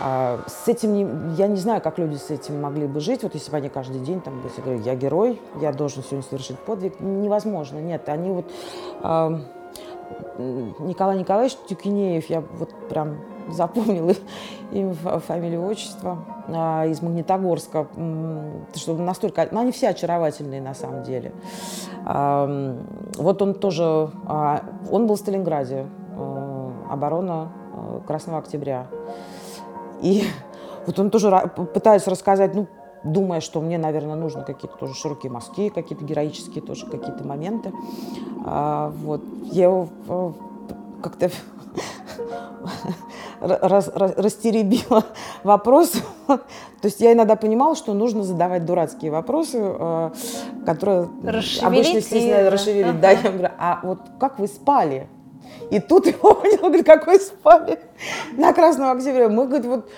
А 0.00 0.38
с 0.46 0.68
этим 0.68 0.92
не, 0.92 1.34
я 1.34 1.48
не 1.48 1.56
знаю, 1.56 1.80
как 1.80 1.98
люди 1.98 2.16
с 2.16 2.30
этим 2.30 2.60
могли 2.60 2.86
бы 2.86 3.00
жить. 3.00 3.22
Вот 3.24 3.34
если 3.34 3.50
бы 3.50 3.56
они 3.56 3.68
каждый 3.68 4.00
день 4.00 4.20
там 4.20 4.40
бы 4.40 4.48
говорили, 4.56 4.82
я 4.84 4.94
герой, 4.94 5.40
я 5.60 5.72
должен 5.72 6.04
сегодня 6.04 6.22
совершить 6.22 6.58
подвиг, 6.60 7.00
невозможно. 7.00 7.78
Нет, 7.78 8.08
они 8.08 8.30
вот 8.30 8.46
э, 9.02 9.40
Николай 10.38 11.18
Николаевич 11.18 11.56
Тюкинеев, 11.68 12.30
я 12.30 12.40
вот 12.40 12.70
прям 12.88 13.18
запомнила 13.48 14.14
имя, 14.72 14.94
фамилию, 14.94 15.66
отчество, 15.66 16.18
а, 16.48 16.86
из 16.86 17.02
Магнитогорска, 17.02 17.86
что 18.74 18.96
настолько, 18.96 19.48
ну, 19.50 19.60
они 19.60 19.72
все 19.72 19.88
очаровательные 19.88 20.60
на 20.60 20.74
самом 20.74 21.02
деле. 21.02 21.32
А, 22.04 22.76
вот 23.16 23.42
он 23.42 23.54
тоже, 23.54 24.10
а, 24.26 24.62
он 24.90 25.06
был 25.06 25.16
в 25.16 25.18
Сталинграде, 25.18 25.86
оборона 26.90 27.52
Красного 28.06 28.38
Октября. 28.38 28.86
И 30.00 30.24
вот 30.86 30.98
он 30.98 31.10
тоже 31.10 31.30
пытается 31.74 32.10
рассказать, 32.10 32.54
ну, 32.54 32.66
думая, 33.04 33.40
что 33.40 33.60
мне, 33.60 33.78
наверное, 33.78 34.16
нужно 34.16 34.42
какие-то 34.42 34.76
тоже 34.76 34.94
широкие 34.94 35.30
мазки, 35.30 35.68
какие-то 35.68 36.04
героические 36.04 36.62
тоже 36.62 36.86
какие-то 36.86 37.24
моменты. 37.24 37.72
А, 38.44 38.92
вот. 39.02 39.22
Я 39.44 39.86
э, 40.08 40.32
как-то 41.02 41.30
раз, 43.40 43.90
раз, 43.94 44.12
растеребила 44.16 45.04
вопрос. 45.42 45.92
То 46.26 46.40
есть 46.84 47.00
я 47.00 47.12
иногда 47.12 47.36
понимала, 47.36 47.74
что 47.74 47.94
нужно 47.94 48.22
задавать 48.22 48.64
дурацкие 48.64 49.10
вопросы, 49.10 49.58
э, 49.60 50.10
которые 50.66 51.08
обычно 51.62 52.00
стесняют 52.00 52.52
расшевелить. 52.52 52.86
Ага. 52.86 52.98
Да, 53.00 53.10
я 53.10 53.30
говорю, 53.30 53.48
а 53.58 53.80
вот 53.82 53.98
как 54.18 54.38
вы 54.38 54.46
спали? 54.46 55.08
И 55.70 55.80
тут 55.80 56.06
его 56.06 56.34
понял, 56.34 56.58
говорит, 56.58 56.86
какой 56.86 57.20
спали 57.20 57.78
на 58.32 58.52
Красном 58.52 58.90
Октябре. 58.96 59.28
Мы, 59.28 59.46
говорит, 59.46 59.66
вот 59.66 59.88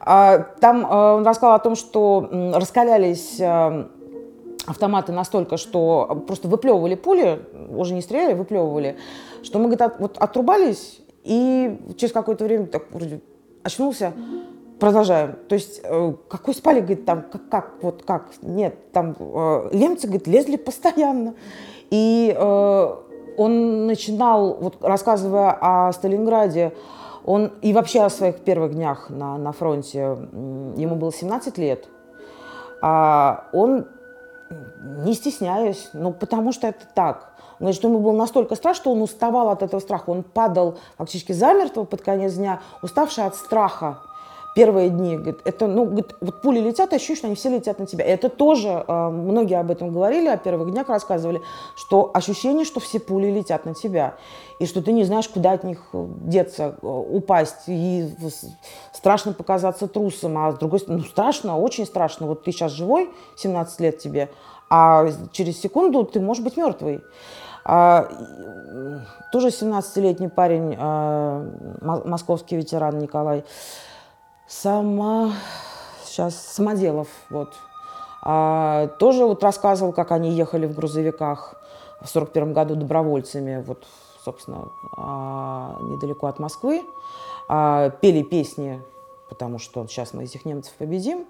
а, 0.00 0.38
там 0.60 0.86
э, 0.86 1.14
он 1.16 1.26
рассказал 1.26 1.54
о 1.54 1.58
том, 1.58 1.76
что 1.76 2.28
раскалялись 2.54 3.40
э, 3.40 3.86
автоматы 4.66 5.12
настолько, 5.12 5.56
что 5.56 6.22
просто 6.26 6.48
выплевывали 6.48 6.94
пули, 6.94 7.42
уже 7.70 7.94
не 7.94 8.02
стреляли, 8.02 8.34
выплевывали, 8.34 8.96
что 9.42 9.58
мы, 9.58 9.64
говорит, 9.64 9.82
от, 9.82 10.00
вот 10.00 10.18
отрубались, 10.18 11.00
и 11.28 11.78
через 11.98 12.12
какое-то 12.12 12.44
время 12.44 12.66
так 12.66 12.90
вроде 12.90 13.20
очнулся, 13.62 14.14
продолжаем. 14.80 15.36
То 15.46 15.54
есть 15.54 15.80
э, 15.84 16.14
какой 16.26 16.54
спали, 16.54 16.80
говорит, 16.80 17.04
там, 17.04 17.22
как, 17.30 17.48
как, 17.50 17.74
вот 17.82 18.02
как, 18.02 18.28
нет, 18.40 18.92
там 18.92 19.14
э, 19.18 19.68
немцы, 19.74 20.06
говорит, 20.06 20.26
лезли 20.26 20.56
постоянно. 20.56 21.34
И 21.90 22.34
э, 22.34 22.94
он 23.36 23.86
начинал, 23.86 24.54
вот 24.54 24.78
рассказывая 24.80 25.50
о 25.60 25.92
Сталинграде, 25.92 26.72
он 27.26 27.52
и 27.60 27.74
вообще 27.74 28.00
о 28.00 28.10
своих 28.10 28.38
первых 28.40 28.72
днях 28.72 29.10
на, 29.10 29.36
на 29.36 29.52
фронте, 29.52 29.98
ему 29.98 30.96
было 30.96 31.12
17 31.12 31.58
лет, 31.58 31.88
а 32.80 33.48
он, 33.52 33.86
не 35.04 35.12
стесняясь, 35.12 35.90
ну, 35.92 36.14
потому 36.14 36.52
что 36.52 36.68
это 36.68 36.86
так, 36.94 37.27
он 37.60 37.64
говорит, 37.66 37.76
что 37.76 37.88
ему 37.88 38.00
было 38.00 38.12
настолько 38.12 38.54
страшно, 38.54 38.82
что 38.82 38.92
он 38.92 39.02
уставал 39.02 39.48
от 39.50 39.62
этого 39.62 39.80
страха. 39.80 40.10
Он 40.10 40.22
падал 40.22 40.78
фактически 40.96 41.32
замертво 41.32 41.84
под 41.84 42.02
конец 42.02 42.34
дня, 42.34 42.60
уставший 42.82 43.24
от 43.24 43.34
страха 43.34 43.98
первые 44.58 44.90
дни. 44.90 45.16
Говорит, 45.16 45.40
это, 45.44 45.68
ну, 45.68 45.84
говорит, 45.84 46.16
вот 46.20 46.42
пули 46.42 46.58
летят, 46.58 46.92
ощущение, 46.92 47.16
что 47.16 47.26
они 47.28 47.36
все 47.36 47.48
летят 47.48 47.78
на 47.78 47.86
тебя. 47.86 48.04
И 48.04 48.08
это 48.08 48.28
тоже, 48.28 48.84
э, 48.86 49.08
многие 49.08 49.56
об 49.58 49.70
этом 49.70 49.92
говорили, 49.92 50.26
о 50.26 50.36
первых 50.36 50.72
днях 50.72 50.88
рассказывали, 50.88 51.40
что 51.76 52.10
ощущение, 52.12 52.64
что 52.64 52.80
все 52.80 52.98
пули 52.98 53.30
летят 53.30 53.66
на 53.66 53.74
тебя. 53.74 54.16
И 54.58 54.66
что 54.66 54.82
ты 54.82 54.90
не 54.90 55.04
знаешь, 55.04 55.28
куда 55.28 55.52
от 55.52 55.62
них 55.62 55.78
деться, 55.92 56.76
э, 56.82 56.86
упасть. 56.86 57.68
И 57.68 58.08
страшно 58.92 59.32
показаться 59.32 59.86
трусом. 59.86 60.36
А 60.38 60.50
с 60.50 60.58
другой 60.58 60.80
стороны, 60.80 61.02
ну, 61.02 61.08
страшно, 61.08 61.56
очень 61.56 61.86
страшно. 61.86 62.26
Вот 62.26 62.42
ты 62.42 62.50
сейчас 62.50 62.72
живой, 62.72 63.10
17 63.36 63.78
лет 63.78 63.98
тебе, 63.98 64.28
а 64.70 65.06
через 65.30 65.60
секунду 65.60 66.04
ты 66.04 66.20
можешь 66.20 66.42
быть 66.42 66.56
мертвый. 66.56 67.00
А, 67.64 68.08
тоже 69.32 69.48
17-летний 69.48 70.28
парень, 70.28 70.76
а, 70.78 71.44
московский 71.80 72.56
ветеран 72.56 72.98
Николай, 72.98 73.44
сама, 74.46 75.32
сейчас, 76.04 76.34
Самоделов, 76.36 77.08
вот, 77.30 77.54
а, 78.22 78.88
тоже 78.98 79.24
вот 79.24 79.42
рассказывал, 79.42 79.92
как 79.92 80.12
они 80.12 80.30
ехали 80.30 80.66
в 80.66 80.74
грузовиках 80.74 81.54
в 82.00 82.08
41 82.08 82.52
году 82.52 82.74
добровольцами, 82.74 83.62
вот, 83.66 83.84
собственно, 84.24 84.68
а, 84.96 85.76
недалеко 85.82 86.26
от 86.26 86.38
Москвы, 86.38 86.82
а, 87.48 87.90
пели 87.90 88.22
песни, 88.22 88.82
потому 89.28 89.58
что 89.58 89.86
сейчас 89.86 90.14
мы 90.14 90.24
этих 90.24 90.44
немцев 90.44 90.74
победим, 90.74 91.26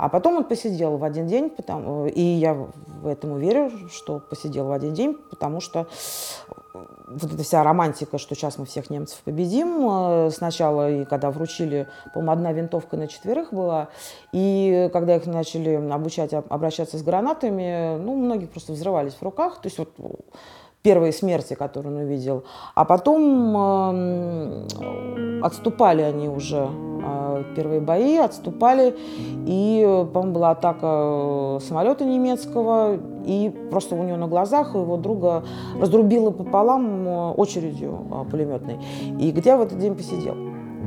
а 0.00 0.08
потом 0.08 0.38
он 0.38 0.44
посидел 0.44 0.96
в 0.96 1.04
один 1.04 1.26
день, 1.26 1.50
потому, 1.50 2.06
и 2.06 2.22
я 2.22 2.54
в 2.54 3.06
этом 3.06 3.38
верю, 3.38 3.70
что 3.90 4.18
посидел 4.18 4.66
в 4.66 4.72
один 4.72 4.94
день, 4.94 5.14
потому 5.28 5.60
что 5.60 5.88
вот 6.72 7.34
эта 7.34 7.42
вся 7.42 7.62
романтика, 7.62 8.16
что 8.16 8.34
сейчас 8.34 8.56
мы 8.56 8.64
всех 8.64 8.88
немцев 8.88 9.20
победим, 9.24 9.86
э, 9.90 10.30
сначала, 10.30 10.90
и 10.90 11.04
когда 11.04 11.30
вручили, 11.30 11.86
по-моему, 12.14 12.32
одна 12.32 12.52
винтовка 12.52 12.96
на 12.96 13.08
четверых 13.08 13.52
была, 13.52 13.88
и 14.32 14.88
когда 14.90 15.16
их 15.16 15.26
начали 15.26 15.74
обучать 15.74 16.32
обращаться 16.32 16.96
с 16.96 17.02
гранатами, 17.02 17.98
ну, 17.98 18.16
многих 18.16 18.50
просто 18.50 18.72
взрывались 18.72 19.12
в 19.14 19.22
руках, 19.22 19.56
то 19.60 19.66
есть 19.66 19.76
вот 19.76 19.90
первые 20.82 21.12
смерти, 21.12 21.54
которые 21.54 21.94
он 21.94 22.02
увидел. 22.02 22.44
А 22.74 22.84
потом 22.84 23.56
э, 23.56 25.40
отступали 25.42 26.02
они 26.02 26.28
уже, 26.28 26.68
э, 27.02 27.44
первые 27.54 27.80
бои, 27.80 28.16
отступали, 28.16 28.96
и, 29.46 30.06
по-моему, 30.12 30.34
была 30.34 30.50
атака 30.50 31.58
самолета 31.60 32.04
немецкого, 32.04 32.98
и 33.26 33.50
просто 33.70 33.94
у 33.94 34.02
него 34.02 34.16
на 34.16 34.26
глазах 34.26 34.74
его 34.74 34.96
друга 34.96 35.44
разрубило 35.78 36.30
пополам 36.30 37.06
э, 37.06 37.30
очередью 37.32 38.06
э, 38.10 38.24
пулеметной. 38.30 38.78
И 39.18 39.30
где 39.32 39.56
в 39.56 39.60
этот 39.60 39.78
день 39.78 39.94
посидел? 39.94 40.34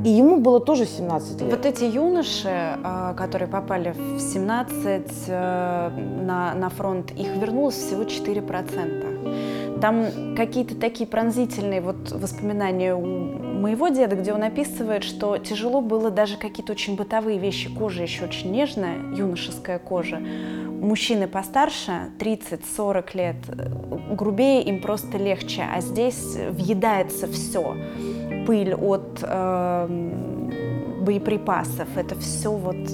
И 0.04 0.08
ему 0.08 0.38
было 0.38 0.60
тоже 0.60 0.86
17 0.86 1.40
лет. 1.40 1.50
Вот 1.50 1.64
эти 1.64 1.84
юноши, 1.84 2.48
э, 2.48 3.14
которые 3.16 3.48
попали 3.48 3.92
в 3.92 4.18
17 4.20 5.28
на, 5.28 6.54
на 6.54 6.68
фронт, 6.68 7.12
их 7.12 7.36
вернулось 7.36 7.76
всего 7.76 8.02
4%. 8.02 9.53
Там 9.84 10.34
какие-то 10.34 10.74
такие 10.76 11.06
пронзительные 11.06 11.82
вот 11.82 12.10
воспоминания 12.10 12.94
у 12.94 13.04
моего 13.04 13.88
деда, 13.88 14.16
где 14.16 14.32
он 14.32 14.42
описывает, 14.42 15.04
что 15.04 15.36
тяжело 15.36 15.82
было 15.82 16.10
даже 16.10 16.38
какие-то 16.38 16.72
очень 16.72 16.96
бытовые 16.96 17.38
вещи. 17.38 17.68
Кожа 17.68 18.00
еще 18.00 18.24
очень 18.24 18.50
нежная, 18.50 18.96
юношеская 19.14 19.78
кожа. 19.78 20.20
Мужчины 20.20 21.28
постарше, 21.28 22.10
30-40 22.18 23.04
лет, 23.12 23.36
грубее 24.16 24.62
им 24.62 24.80
просто 24.80 25.18
легче, 25.18 25.64
а 25.70 25.82
здесь 25.82 26.34
въедается 26.48 27.26
все. 27.26 27.76
Пыль 28.46 28.74
от 28.74 29.18
э, 29.20 29.86
боеприпасов, 31.02 31.94
это 31.98 32.18
все 32.18 32.52
вот 32.52 32.88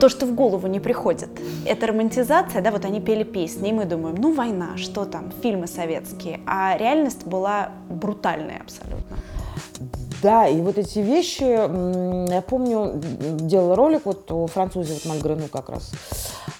то, 0.00 0.08
что 0.08 0.26
в 0.26 0.34
голову 0.34 0.66
не 0.66 0.80
приходит. 0.80 1.28
Это 1.66 1.86
романтизация, 1.86 2.60
да, 2.62 2.70
вот 2.70 2.84
они 2.84 3.00
пели 3.00 3.24
песни, 3.24 3.70
и 3.70 3.72
мы 3.72 3.84
думаем, 3.84 4.16
ну 4.18 4.34
война, 4.34 4.76
что 4.76 5.04
там, 5.04 5.32
фильмы 5.42 5.66
советские, 5.66 6.40
а 6.46 6.76
реальность 6.76 7.26
была 7.26 7.70
брутальная 7.88 8.60
абсолютно. 8.60 9.16
Да, 10.22 10.46
и 10.46 10.60
вот 10.62 10.78
эти 10.78 11.00
вещи, 11.00 11.42
я 11.42 12.40
помню, 12.42 12.94
делала 13.40 13.76
ролик, 13.76 14.06
вот 14.06 14.32
у 14.32 14.46
француза, 14.46 14.94
вот 14.94 15.04
Мальгрену 15.04 15.48
как 15.48 15.68
раз, 15.68 15.92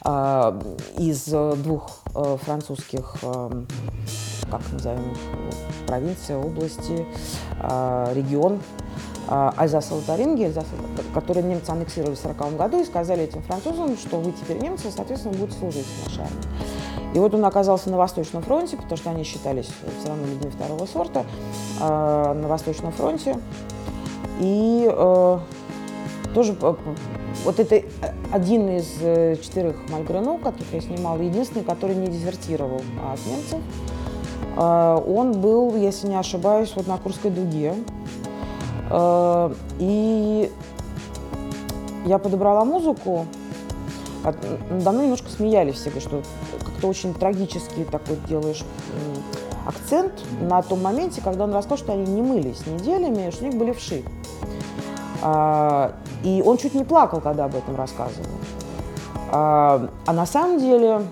а, 0.02 0.60
из 0.98 1.24
двух 1.24 2.00
э, 2.14 2.36
французских, 2.42 3.16
э, 3.22 3.50
как 4.50 4.60
назовем, 4.70 5.16
провинции, 5.86 6.34
области, 6.34 7.06
а, 7.58 8.12
Альзаса 9.28 9.94
Лотарингии, 9.94 10.52
которые 11.12 11.44
немцы 11.44 11.70
аннексировали 11.70 12.14
в 12.14 12.20
1940 12.24 12.56
году 12.56 12.82
и 12.82 12.84
сказали 12.84 13.24
этим 13.24 13.42
французам, 13.42 13.96
что 13.96 14.18
вы 14.18 14.32
теперь 14.32 14.58
немцы, 14.58 14.90
соответственно, 14.90 15.36
будете 15.36 15.58
служить 15.58 15.86
в 15.86 16.08
нашей 16.08 16.24
армии. 16.24 17.14
И 17.14 17.18
вот 17.18 17.32
он 17.32 17.44
оказался 17.44 17.90
на 17.90 17.96
Восточном 17.96 18.42
фронте, 18.42 18.76
потому 18.76 18.96
что 18.96 19.10
они 19.10 19.22
считались 19.22 19.68
все 20.00 20.08
равно 20.08 20.26
людьми 20.26 20.50
второго 20.50 20.84
сорта, 20.86 21.24
а, 21.80 22.34
на 22.34 22.48
Восточном 22.48 22.92
фронте. 22.92 23.38
И 24.40 24.88
э, 24.90 25.38
тоже 26.34 26.56
вот 27.44 27.60
это 27.60 27.82
один 28.32 28.68
из 28.68 28.96
э, 29.00 29.36
четырех 29.40 29.76
Мальгрено, 29.90 30.38
которых 30.38 30.72
я 30.72 30.80
снимала, 30.80 31.20
единственный, 31.20 31.64
который 31.64 31.94
не 31.94 32.08
дезертировал 32.08 32.82
от 33.12 33.24
немцев. 33.26 33.60
А, 34.56 34.96
он 34.96 35.40
был, 35.40 35.76
если 35.76 36.08
не 36.08 36.16
ошибаюсь, 36.16 36.72
вот 36.74 36.86
на 36.86 36.96
Курской 36.98 37.30
дуге. 37.30 37.74
Э, 38.94 39.52
и 39.78 40.50
я 42.06 42.18
подобрала 42.18 42.64
музыку. 42.64 43.26
Надо 44.22 44.92
мной 44.92 45.04
немножко 45.04 45.30
смеялись 45.30 45.74
все, 45.74 45.90
что 46.00 46.22
как-то 46.64 46.86
очень 46.86 47.12
трагический 47.12 47.84
такой 47.84 48.16
делаешь 48.28 48.64
акцент 49.66 50.12
на 50.40 50.62
том 50.62 50.82
моменте, 50.82 51.20
когда 51.22 51.44
он 51.44 51.54
рассказал, 51.54 51.78
что 51.78 51.92
они 51.92 52.10
не 52.10 52.22
мылись 52.22 52.66
неделями, 52.66 53.30
что 53.30 53.44
у 53.44 53.48
них 53.48 53.58
были 53.58 53.72
вши. 53.72 54.02
А, 55.22 55.92
и 56.22 56.42
он 56.44 56.58
чуть 56.58 56.74
не 56.74 56.84
плакал, 56.84 57.20
когда 57.20 57.46
об 57.46 57.54
этом 57.54 57.76
рассказывал. 57.76 58.26
А, 59.30 59.88
а 60.06 60.12
на 60.12 60.26
самом 60.26 60.58
деле 60.58 61.02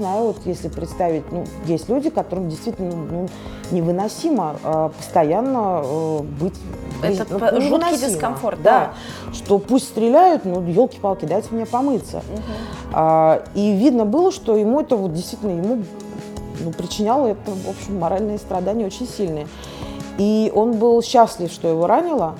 знаю, 0.00 0.24
вот 0.24 0.38
если 0.44 0.68
представить, 0.68 1.30
ну, 1.30 1.44
есть 1.66 1.88
люди, 1.88 2.10
которым 2.10 2.48
действительно 2.48 2.94
ну, 2.94 3.28
невыносимо 3.70 4.56
э, 4.62 4.90
постоянно 4.96 5.82
э, 5.84 6.20
быть 6.40 6.54
это 7.02 7.52
ну, 7.52 7.60
жуткий 7.60 7.98
дискомфорт, 7.98 8.62
да. 8.62 8.92
да. 9.26 9.34
Что 9.34 9.58
пусть 9.58 9.88
стреляют, 9.88 10.44
но 10.44 10.62
елки-палки, 10.62 11.24
дайте 11.24 11.48
мне 11.52 11.66
помыться. 11.66 12.18
Угу. 12.18 12.42
А, 12.92 13.42
и 13.54 13.72
видно 13.72 14.04
было, 14.04 14.32
что 14.32 14.56
ему 14.56 14.80
это 14.80 14.96
вот 14.96 15.12
действительно 15.14 15.50
ему 15.50 15.82
ну, 16.60 16.72
причиняло 16.72 17.28
это, 17.28 17.50
в 17.50 17.68
общем, 17.68 17.98
моральные 17.98 18.38
страдания 18.38 18.86
очень 18.86 19.08
сильные. 19.08 19.46
И 20.18 20.52
он 20.54 20.72
был 20.72 21.02
счастлив, 21.02 21.50
что 21.50 21.68
его 21.68 21.86
ранило. 21.86 22.36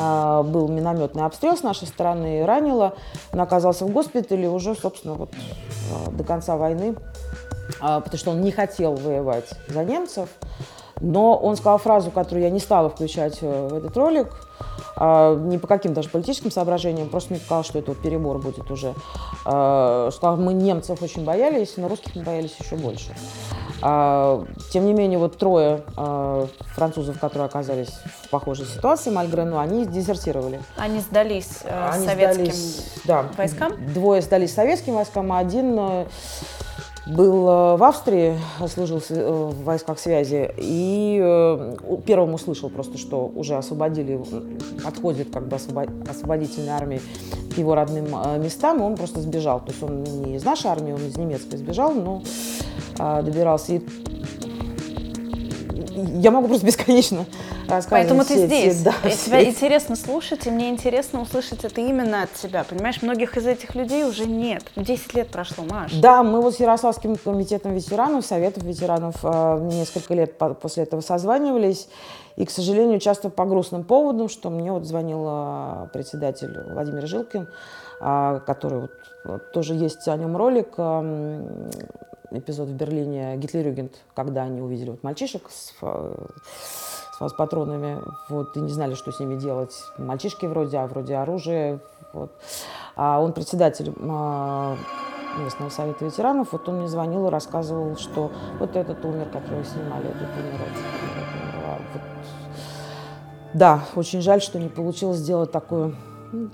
А, 0.00 0.42
был 0.42 0.68
минометный 0.68 1.24
обстрел 1.24 1.56
с 1.56 1.62
нашей 1.62 1.86
стороны, 1.86 2.46
ранило. 2.46 2.94
Он 3.32 3.40
оказался 3.40 3.84
в 3.84 3.90
госпитале 3.90 4.48
уже, 4.48 4.74
собственно, 4.74 5.14
вот 5.14 5.30
а, 5.92 6.10
до 6.10 6.24
конца 6.24 6.56
войны, 6.56 6.96
а, 7.80 8.00
потому 8.00 8.18
что 8.18 8.30
он 8.30 8.40
не 8.40 8.50
хотел 8.50 8.94
воевать 8.94 9.50
за 9.68 9.84
немцев. 9.84 10.28
Но 11.00 11.36
он 11.36 11.56
сказал 11.56 11.78
фразу, 11.78 12.10
которую 12.10 12.42
я 12.42 12.50
не 12.50 12.60
стала 12.60 12.90
включать 12.90 13.38
э, 13.40 13.68
в 13.68 13.74
этот 13.74 13.96
ролик, 13.96 14.28
а, 15.02 15.34
не 15.34 15.56
по 15.56 15.66
каким 15.66 15.94
даже 15.94 16.10
политическим 16.10 16.50
соображениям, 16.50 17.08
просто 17.08 17.32
мне 17.32 17.40
казалось, 17.40 17.66
что 17.66 17.78
это 17.78 17.92
вот 17.92 17.98
перебор 17.98 18.38
будет 18.38 18.70
уже. 18.70 18.94
А, 19.46 20.10
сказал, 20.12 20.36
мы 20.36 20.52
немцев 20.52 21.02
очень 21.02 21.24
боялись, 21.24 21.74
но 21.78 21.88
русских 21.88 22.14
мы 22.14 22.22
боялись 22.22 22.54
еще 22.60 22.76
больше. 22.76 23.16
А, 23.80 24.44
тем 24.70 24.84
не 24.84 24.92
менее, 24.92 25.18
вот 25.18 25.38
трое 25.38 25.84
французов, 26.74 27.18
которые 27.18 27.46
оказались 27.46 27.88
в 28.24 28.28
похожей 28.28 28.66
ситуации, 28.66 29.10
Мальгрену, 29.10 29.58
они 29.58 29.86
дезертировали. 29.86 30.60
Они 30.76 31.00
сдались 31.00 31.60
э, 31.64 31.90
они 31.92 32.06
советским 32.06 32.44
сдались, 32.44 32.92
да, 33.04 33.24
войскам? 33.38 33.92
Двое 33.94 34.20
сдались 34.20 34.52
советским 34.52 34.94
войскам, 34.94 35.32
а 35.32 35.38
один 35.38 35.76
э, 35.78 36.06
был 37.06 37.48
э, 37.48 37.76
в 37.76 37.84
Австрии, 37.84 38.38
служил 38.72 39.02
э, 39.08 39.50
в 39.52 39.64
войсках 39.64 39.98
связи, 39.98 40.50
и 40.58 41.18
э, 41.22 41.74
первым 42.04 42.34
услышал 42.34 42.68
просто, 42.68 42.98
что 42.98 43.30
уже 43.34 43.56
освободили, 43.56 44.20
подходит 44.84 45.32
как 45.32 45.48
бы 45.48 45.56
освободительная 45.56 46.74
армия 46.74 47.00
к 47.54 47.58
его 47.58 47.74
родным 47.74 48.06
местам, 48.42 48.78
и 48.78 48.82
он 48.82 48.96
просто 48.96 49.20
сбежал. 49.20 49.60
То 49.60 49.70
есть 49.70 49.82
он 49.82 50.02
не 50.02 50.36
из 50.36 50.44
нашей 50.44 50.66
армии, 50.68 50.92
он 50.92 51.00
из 51.00 51.16
немецкой 51.16 51.56
сбежал, 51.56 51.92
но 51.94 52.22
добирался. 52.96 53.74
И 53.74 53.82
я 56.18 56.30
могу 56.30 56.48
просто 56.48 56.66
бесконечно 56.66 57.26
Поэтому 57.90 58.24
ты 58.24 58.46
здесь. 58.46 58.80
Эти, 58.80 58.84
да, 58.84 59.08
и 59.08 59.16
тебя 59.16 59.44
интересно 59.44 59.96
слушать, 59.96 60.46
и 60.46 60.50
мне 60.50 60.70
интересно 60.70 61.20
услышать 61.20 61.64
это 61.64 61.80
именно 61.80 62.22
от 62.24 62.32
тебя. 62.34 62.64
Понимаешь, 62.64 63.02
многих 63.02 63.36
из 63.36 63.46
этих 63.46 63.74
людей 63.74 64.04
уже 64.04 64.26
нет. 64.26 64.64
Десять 64.76 65.14
лет 65.14 65.28
прошло, 65.28 65.64
Маш. 65.64 65.92
Да, 65.94 66.22
мы 66.22 66.40
вот 66.40 66.54
с 66.54 66.60
Ярославским 66.60 67.16
комитетом 67.16 67.74
ветеранов, 67.74 68.26
Советов 68.26 68.62
ветеранов 68.62 69.16
а, 69.22 69.58
несколько 69.58 70.14
лет 70.14 70.36
после 70.60 70.84
этого 70.84 71.00
созванивались. 71.00 71.88
И, 72.36 72.44
к 72.44 72.50
сожалению, 72.50 73.00
часто 73.00 73.28
по 73.28 73.44
грустным 73.44 73.84
поводам, 73.84 74.28
что 74.28 74.50
мне 74.50 74.72
вот 74.72 74.84
звонил 74.86 75.24
а, 75.26 75.88
председатель 75.92 76.56
Владимир 76.72 77.06
Жилкин, 77.06 77.48
а, 78.00 78.40
который 78.40 78.88
вот, 79.24 79.52
тоже 79.52 79.74
есть 79.74 80.08
о 80.08 80.16
нем 80.16 80.36
ролик, 80.36 80.74
эпизод 82.32 82.68
в 82.68 82.74
Берлине 82.74 83.36
Гитлерюгент, 83.36 83.92
когда 84.14 84.42
они 84.42 84.60
увидели 84.60 84.90
вот 84.90 85.02
мальчишек 85.02 85.50
с, 85.50 85.74
с 87.28 87.32
патронами, 87.32 88.00
вот, 88.28 88.56
и 88.56 88.60
не 88.60 88.72
знали, 88.72 88.94
что 88.94 89.12
с 89.12 89.20
ними 89.20 89.36
делать. 89.36 89.84
Мальчишки 89.98 90.46
вроде, 90.46 90.78
а 90.78 90.86
вроде 90.86 91.16
оружие. 91.16 91.80
Вот. 92.12 92.30
А 92.96 93.20
он 93.20 93.32
председатель 93.32 93.92
а, 94.08 94.76
местного 95.38 95.70
совета 95.70 96.04
ветеранов, 96.04 96.52
вот 96.52 96.68
он 96.68 96.78
мне 96.78 96.88
звонил 96.88 97.26
и 97.26 97.30
рассказывал, 97.30 97.96
что 97.96 98.30
вот 98.58 98.76
этот 98.76 99.04
умер, 99.04 99.28
который 99.32 99.64
снимали, 99.64 100.08
этот 100.08 100.22
умер, 100.22 100.54
этот 100.54 100.76
умер. 100.76 101.64
А 101.66 101.78
вот. 101.92 102.02
Да, 103.52 103.80
очень 103.94 104.20
жаль, 104.20 104.40
что 104.40 104.58
не 104.58 104.68
получилось 104.68 105.18
сделать 105.18 105.50
такой 105.50 105.94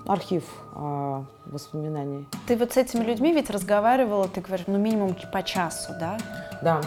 архив 0.07 0.45
а, 0.75 1.25
воспоминаний. 1.45 2.27
Ты 2.47 2.57
вот 2.57 2.73
с 2.73 2.77
этими 2.77 3.05
людьми 3.05 3.33
ведь 3.33 3.51
разговаривала, 3.51 4.29
ты 4.29 4.41
говоришь, 4.41 4.67
ну 4.67 4.79
минимум 4.79 5.15
по 5.33 5.43
часу, 5.43 5.93
да? 6.01 6.19
Да. 6.63 6.81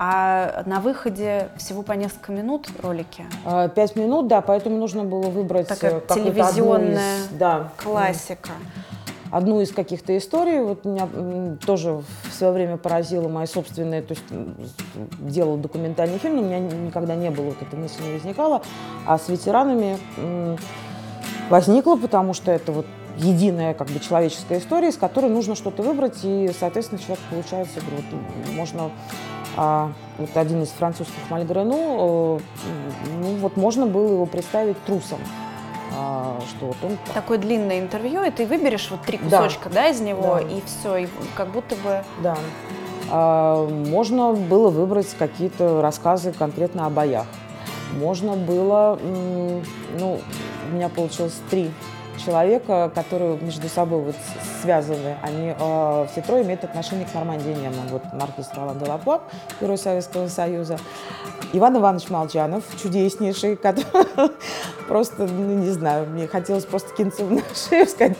А 0.00 0.62
на 0.64 0.78
выходе 0.78 1.48
всего 1.56 1.82
по 1.82 1.90
несколько 1.92 2.30
минут 2.30 2.68
ролики? 2.80 3.26
А, 3.44 3.66
пять 3.66 3.96
минут, 3.96 4.28
да, 4.28 4.40
поэтому 4.42 4.76
нужно 4.76 5.02
было 5.02 5.28
выбрать 5.28 5.66
Такая 5.66 6.00
телевизионная 6.00 7.16
из, 7.16 7.28
да, 7.32 7.72
классика. 7.76 8.52
Одну 9.32 9.60
из 9.60 9.72
каких-то 9.72 10.16
историй, 10.16 10.60
вот 10.60 10.84
меня 10.84 11.08
тоже 11.66 12.04
в 12.30 12.32
свое 12.32 12.52
время 12.52 12.76
поразило 12.76 13.28
мои 13.28 13.46
собственные, 13.46 14.02
то 14.02 14.14
есть 14.14 14.24
делал 15.18 15.56
документальный 15.56 16.18
фильм, 16.18 16.36
но 16.36 16.42
у 16.42 16.44
меня 16.44 16.60
никогда 16.60 17.16
не 17.16 17.30
было, 17.30 17.46
вот 17.46 17.56
эта 17.60 17.76
мысль 17.76 18.00
не 18.04 18.12
возникала, 18.12 18.62
а 19.04 19.18
с 19.18 19.28
ветеранами 19.28 19.98
возникла, 21.50 21.96
потому 21.96 22.34
что 22.34 22.52
это 22.52 22.70
вот 22.70 22.86
единая 23.16 23.74
как 23.74 23.88
бы 23.88 23.98
человеческая 23.98 24.60
история, 24.60 24.90
из 24.90 24.96
которой 24.96 25.28
нужно 25.28 25.56
что-то 25.56 25.82
выбрать, 25.82 26.20
и, 26.22 26.52
соответственно, 26.58 27.00
человек 27.00 27.18
получается, 27.30 27.80
вот, 27.80 28.54
можно 28.54 28.90
а, 29.60 29.90
вот 30.18 30.36
один 30.36 30.62
из 30.62 30.68
французских 30.68 31.18
Мальгрену, 31.30 32.38
э, 32.38 32.40
ну, 33.20 33.34
вот 33.40 33.56
можно 33.56 33.86
было 33.86 34.12
его 34.12 34.24
представить 34.24 34.80
трусом. 34.84 35.18
А, 35.96 36.38
что 36.48 36.66
вот 36.66 36.76
он... 36.84 36.96
Такое 37.12 37.38
длинное 37.38 37.80
интервью, 37.80 38.22
и 38.22 38.30
ты 38.30 38.46
выберешь 38.46 38.88
вот 38.88 39.02
три 39.02 39.18
кусочка, 39.18 39.68
да, 39.68 39.82
да 39.82 39.88
из 39.88 40.00
него, 40.00 40.36
да. 40.36 40.40
и 40.42 40.62
все, 40.64 40.96
и 40.98 41.08
как 41.34 41.48
будто 41.48 41.74
бы... 41.74 42.04
Да. 42.22 42.38
А, 43.10 43.68
можно 43.68 44.32
было 44.32 44.70
выбрать 44.70 45.08
какие-то 45.18 45.82
рассказы 45.82 46.32
конкретно 46.32 46.86
о 46.86 46.90
боях. 46.90 47.26
Можно 47.98 48.34
было, 48.34 48.96
ну, 49.02 50.20
у 50.70 50.74
меня 50.74 50.88
получилось 50.88 51.34
три 51.50 51.72
человека, 52.18 52.90
которые 52.94 53.38
между 53.38 53.68
собой 53.68 54.02
вот 54.02 54.16
связаны. 54.62 55.16
Они 55.22 55.54
э, 55.58 56.06
все 56.10 56.22
трое 56.22 56.44
имеют 56.44 56.64
отношение 56.64 57.06
к 57.06 57.14
Нормандии 57.14 57.50
немцам. 57.50 57.88
Вот 57.88 58.02
маркиз 58.12 58.50
Ролан 58.54 58.78
Делаплап, 58.78 59.22
герой 59.60 59.78
Советского 59.78 60.28
Союза, 60.28 60.78
Иван 61.52 61.76
Иванович 61.78 62.10
Молчанов, 62.10 62.64
чудеснейший, 62.80 63.56
который 63.62 64.30
просто, 64.86 65.26
ну 65.26 65.54
не 65.54 65.70
знаю, 65.70 66.06
мне 66.06 66.26
хотелось 66.26 66.64
просто 66.64 66.94
кинуться 66.94 67.24
в 67.24 67.68
шею 67.68 67.84
и 67.84 67.88
сказать, 67.88 68.16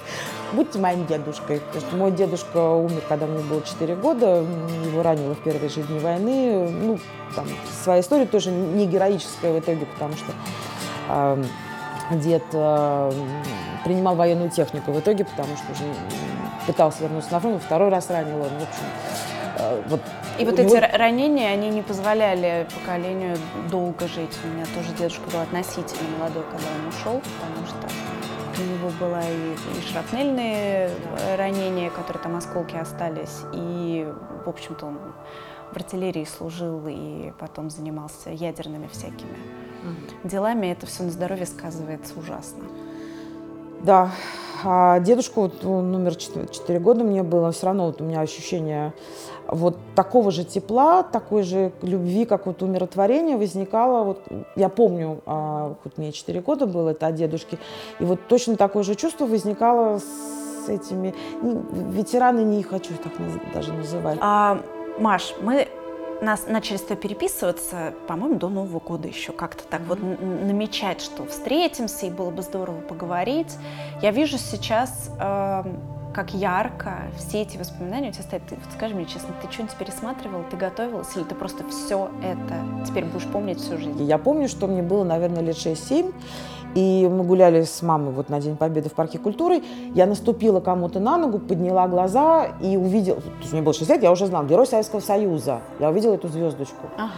будьте 0.52 0.78
моим 0.78 1.06
дедушкой. 1.06 1.60
Потому 1.60 1.80
что 1.86 1.96
мой 1.96 2.10
дедушка 2.12 2.70
умер, 2.74 3.02
когда 3.08 3.26
мне 3.26 3.42
было 3.42 3.62
4 3.62 3.96
года, 3.96 4.44
его 4.84 5.02
ранило 5.02 5.34
в 5.34 5.38
первые 5.38 5.68
же 5.68 5.82
дни 5.82 5.98
войны. 5.98 6.68
Ну, 6.70 6.98
там, 7.34 7.46
своя 7.82 8.00
история 8.00 8.26
тоже 8.26 8.50
не 8.50 8.86
героическая 8.86 9.52
в 9.52 9.58
итоге, 9.58 9.86
потому 9.86 10.14
что 10.14 10.32
э, 11.08 11.44
дед 12.12 12.44
э, 12.52 13.12
принимал 13.88 14.14
военную 14.14 14.50
технику 14.50 14.92
в 14.92 15.00
итоге, 15.00 15.24
потому 15.24 15.56
что 15.56 15.72
уже 15.72 15.84
пытался 16.66 17.02
вернуться 17.02 17.32
на 17.32 17.40
фронт, 17.40 17.62
второй 17.62 17.88
раз 17.88 18.10
ранил 18.10 18.36
он, 18.36 18.50
в 18.50 18.62
общем. 18.62 18.84
Э, 19.58 19.82
вот 19.88 20.00
и 20.38 20.44
вот 20.44 20.58
эти 20.58 20.76
ранения, 20.76 21.48
они 21.48 21.68
не 21.68 21.82
позволяли 21.82 22.68
поколению 22.72 23.36
долго 23.70 24.06
жить. 24.06 24.38
У 24.44 24.46
меня 24.46 24.64
тоже 24.66 24.94
дедушка 24.96 25.28
был 25.30 25.40
относительно 25.40 26.08
молодой, 26.16 26.44
когда 26.44 26.66
он 26.78 26.88
ушел, 26.88 27.22
потому 27.40 27.66
что 27.66 28.62
у 28.62 28.64
него 28.64 28.90
было 29.00 29.20
и, 29.20 29.78
и 29.78 29.90
шрапнельные 29.90 30.90
ранения, 31.36 31.90
которые 31.90 32.22
там 32.22 32.36
осколки 32.36 32.76
остались, 32.76 33.40
и, 33.52 34.06
в 34.44 34.48
общем-то, 34.48 34.86
он 34.86 34.98
в 35.72 35.76
артиллерии 35.76 36.24
служил 36.24 36.82
и 36.86 37.32
потом 37.40 37.68
занимался 37.68 38.30
ядерными 38.30 38.86
всякими 38.86 39.38
угу. 39.82 40.28
делами. 40.28 40.68
Это 40.68 40.86
все 40.86 41.02
на 41.02 41.10
здоровье 41.10 41.46
сказывается 41.46 42.16
ужасно. 42.16 42.64
Да, 43.82 44.10
а 44.64 44.98
дедушка, 45.00 45.40
вот 45.40 45.64
он 45.64 45.94
умер 45.94 46.16
4, 46.16 46.48
4 46.48 46.78
года 46.80 47.04
мне 47.04 47.22
было, 47.22 47.52
все 47.52 47.66
равно 47.66 47.86
вот 47.86 48.00
у 48.00 48.04
меня 48.04 48.20
ощущение 48.20 48.92
вот 49.46 49.76
такого 49.94 50.30
же 50.30 50.44
тепла, 50.44 51.02
такой 51.02 51.42
же 51.42 51.72
любви, 51.82 52.24
как 52.24 52.46
вот 52.46 52.62
умиротворение 52.62 53.36
возникало. 53.36 54.04
Вот, 54.04 54.20
я 54.56 54.68
помню, 54.68 55.20
а, 55.26 55.74
хоть 55.82 55.96
мне 55.96 56.12
4 56.12 56.40
года 56.40 56.66
было, 56.66 56.90
это 56.90 57.06
от 57.06 57.14
дедушки, 57.14 57.58
и 57.98 58.04
вот 58.04 58.20
точно 58.28 58.56
такое 58.56 58.82
же 58.82 58.94
чувство 58.94 59.26
возникало 59.26 59.98
с 59.98 60.68
этими... 60.68 61.14
Ветераны 61.92 62.40
не 62.40 62.62
хочу 62.62 62.92
так 63.02 63.12
даже 63.54 63.72
называть. 63.72 64.18
А, 64.20 64.60
Маш, 64.98 65.34
мы 65.40 65.68
нас 66.20 66.46
начали 66.46 66.76
с 66.76 66.82
тобой 66.82 67.02
переписываться, 67.02 67.94
по-моему, 68.06 68.36
до 68.36 68.48
Нового 68.48 68.80
года 68.80 69.08
еще 69.08 69.32
как-то 69.32 69.64
так 69.64 69.82
вот 69.82 70.00
намечать, 70.00 71.00
что 71.00 71.24
встретимся, 71.26 72.06
и 72.06 72.10
было 72.10 72.30
бы 72.30 72.42
здорово 72.42 72.80
поговорить. 72.80 73.54
Я 74.02 74.10
вижу 74.10 74.38
сейчас, 74.38 75.10
э, 75.20 75.64
как 76.14 76.34
ярко 76.34 77.02
все 77.16 77.42
эти 77.42 77.56
воспоминания 77.56 78.08
у 78.08 78.12
тебя 78.12 78.24
стоят. 78.24 78.42
Ты, 78.48 78.56
вот 78.56 78.64
скажи 78.74 78.94
мне 78.94 79.06
честно, 79.06 79.34
ты 79.40 79.50
что-нибудь 79.52 79.76
пересматривала, 79.76 80.44
ты 80.50 80.56
готовилась, 80.56 81.14
или 81.16 81.24
ты 81.24 81.34
просто 81.34 81.64
все 81.68 82.10
это 82.22 82.84
теперь 82.86 83.04
будешь 83.04 83.26
помнить 83.26 83.60
всю 83.60 83.78
жизнь? 83.78 84.02
Я 84.02 84.18
помню, 84.18 84.48
что 84.48 84.66
мне 84.66 84.82
было, 84.82 85.04
наверное, 85.04 85.42
лет 85.42 85.56
6-7, 85.56 86.12
и 86.78 87.08
мы 87.08 87.24
гуляли 87.24 87.64
с 87.64 87.82
мамой 87.82 88.12
вот 88.12 88.28
на 88.28 88.40
День 88.40 88.56
Победы 88.56 88.88
в 88.88 88.92
Парке 88.92 89.18
культуры. 89.18 89.62
Я 89.94 90.06
наступила 90.06 90.60
кому-то 90.60 91.00
на 91.00 91.16
ногу, 91.16 91.40
подняла 91.40 91.88
глаза 91.88 92.52
и 92.60 92.76
увидела... 92.76 93.20
То 93.20 93.40
есть 93.40 93.52
мне 93.52 93.62
было 93.62 93.74
6 93.74 93.90
лет, 93.90 94.02
я 94.02 94.12
уже 94.12 94.26
знала, 94.26 94.46
Герой 94.46 94.64
Советского 94.64 95.00
Союза. 95.00 95.60
Я 95.80 95.90
увидела 95.90 96.14
эту 96.14 96.28
звездочку. 96.28 96.86
Ага. 96.96 97.10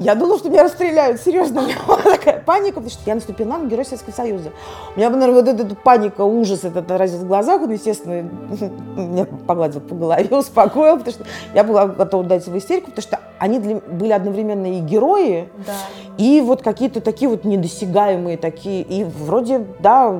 Я 0.00 0.14
думала, 0.14 0.38
что 0.38 0.48
меня 0.48 0.62
расстреляют, 0.64 1.20
серьезно. 1.20 1.60
У 1.60 1.64
меня 1.64 1.76
была 1.86 1.98
такая 1.98 2.40
паника, 2.40 2.76
потому 2.76 2.90
что 2.90 3.02
я 3.04 3.14
наступила 3.14 3.58
на 3.58 3.66
Герой 3.66 3.84
Советского 3.84 4.14
Союза. 4.14 4.50
У 4.96 4.98
меня, 4.98 5.10
наверное, 5.10 5.42
вот 5.42 5.48
эта, 5.48 5.62
эта 5.66 5.74
паника, 5.74 6.22
ужас 6.22 6.64
этот 6.64 6.90
отразился 6.90 7.24
в 7.24 7.28
глазах. 7.28 7.60
Он, 7.60 7.70
естественно, 7.70 8.22
меня 8.96 9.26
погладил 9.46 9.82
по 9.82 9.94
голове, 9.94 10.26
успокоил, 10.36 10.96
потому 10.96 11.12
что 11.12 11.24
я 11.54 11.64
была 11.64 11.86
готова 11.86 12.24
дать 12.24 12.46
в 12.46 12.56
истерику, 12.56 12.86
потому 12.90 13.02
что 13.02 13.20
они 13.38 13.58
для, 13.58 13.76
были 13.76 14.12
одновременно 14.12 14.72
и 14.72 14.80
герои, 14.80 15.50
Да. 15.66 15.72
и 16.16 16.40
вот 16.40 16.62
какие-то 16.62 17.02
такие 17.02 17.28
вот 17.28 17.44
недосягаемые 17.44 18.38
такие, 18.38 18.80
и 18.82 19.04
вроде, 19.04 19.66
да, 19.80 20.10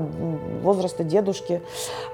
возраста 0.62 1.04
дедушки. 1.04 1.62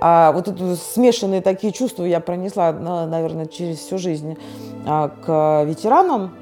А, 0.00 0.30
вот 0.30 0.46
это 0.46 0.76
смешанные 0.76 1.42
такие 1.42 1.72
чувства 1.72 2.04
я 2.04 2.20
пронесла, 2.20 2.70
на- 2.72 3.06
наверное, 3.06 3.46
через 3.46 3.78
всю 3.78 3.98
жизнь 3.98 4.38
а, 4.86 5.08
к 5.08 5.64
ветеранам. 5.68 6.32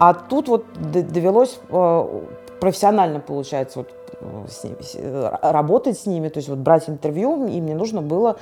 А 0.00 0.14
тут 0.14 0.48
вот 0.48 0.64
довелось 0.80 1.60
э, 1.68 2.20
профессионально, 2.58 3.20
получается, 3.20 3.80
вот 3.80 3.90
э, 4.18 4.46
с 4.48 4.64
ними, 4.64 4.76
э, 4.94 5.30
работать 5.42 5.98
с 5.98 6.06
ними, 6.06 6.30
то 6.30 6.38
есть 6.38 6.48
вот 6.48 6.56
брать 6.56 6.88
интервью, 6.88 7.46
и 7.46 7.60
мне 7.60 7.74
нужно 7.74 8.00
было 8.00 8.38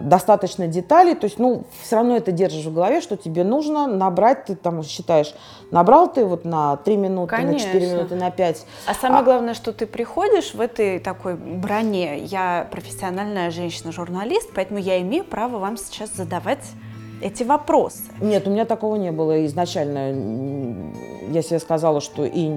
достаточно 0.00 0.66
деталей, 0.66 1.14
то 1.14 1.26
есть, 1.26 1.38
ну, 1.38 1.62
все 1.80 1.96
равно 1.96 2.16
это 2.16 2.32
держишь 2.32 2.64
в 2.64 2.74
голове, 2.74 3.00
что 3.00 3.16
тебе 3.16 3.44
нужно 3.44 3.86
набрать, 3.86 4.46
ты 4.46 4.56
там 4.56 4.82
считаешь, 4.82 5.32
набрал 5.70 6.12
ты 6.12 6.24
вот 6.24 6.44
на 6.44 6.76
3 6.78 6.96
минуты, 6.96 7.36
на 7.36 7.54
4 7.56 7.72
Конечно. 7.72 7.96
минуты, 7.96 8.14
на 8.16 8.30
5. 8.32 8.66
А 8.88 8.94
самое 8.94 9.20
А- 9.20 9.24
главное, 9.24 9.54
что 9.54 9.72
ты 9.72 9.86
приходишь 9.86 10.54
в 10.54 10.60
этой 10.60 10.98
такой 10.98 11.36
броне. 11.36 12.18
Я 12.18 12.66
профессиональная 12.72 13.52
женщина-журналист, 13.52 14.50
поэтому 14.54 14.80
я 14.80 15.00
имею 15.00 15.24
право 15.24 15.58
вам 15.58 15.76
сейчас 15.76 16.10
задавать 16.10 16.64
эти 17.20 17.42
вопросы. 17.42 18.02
Нет, 18.20 18.46
у 18.46 18.50
меня 18.50 18.64
такого 18.64 18.96
не 18.96 19.12
было 19.12 19.44
изначально. 19.46 20.12
Я 21.30 21.42
себе 21.42 21.58
сказала, 21.58 22.00
что 22.00 22.24
и 22.24 22.50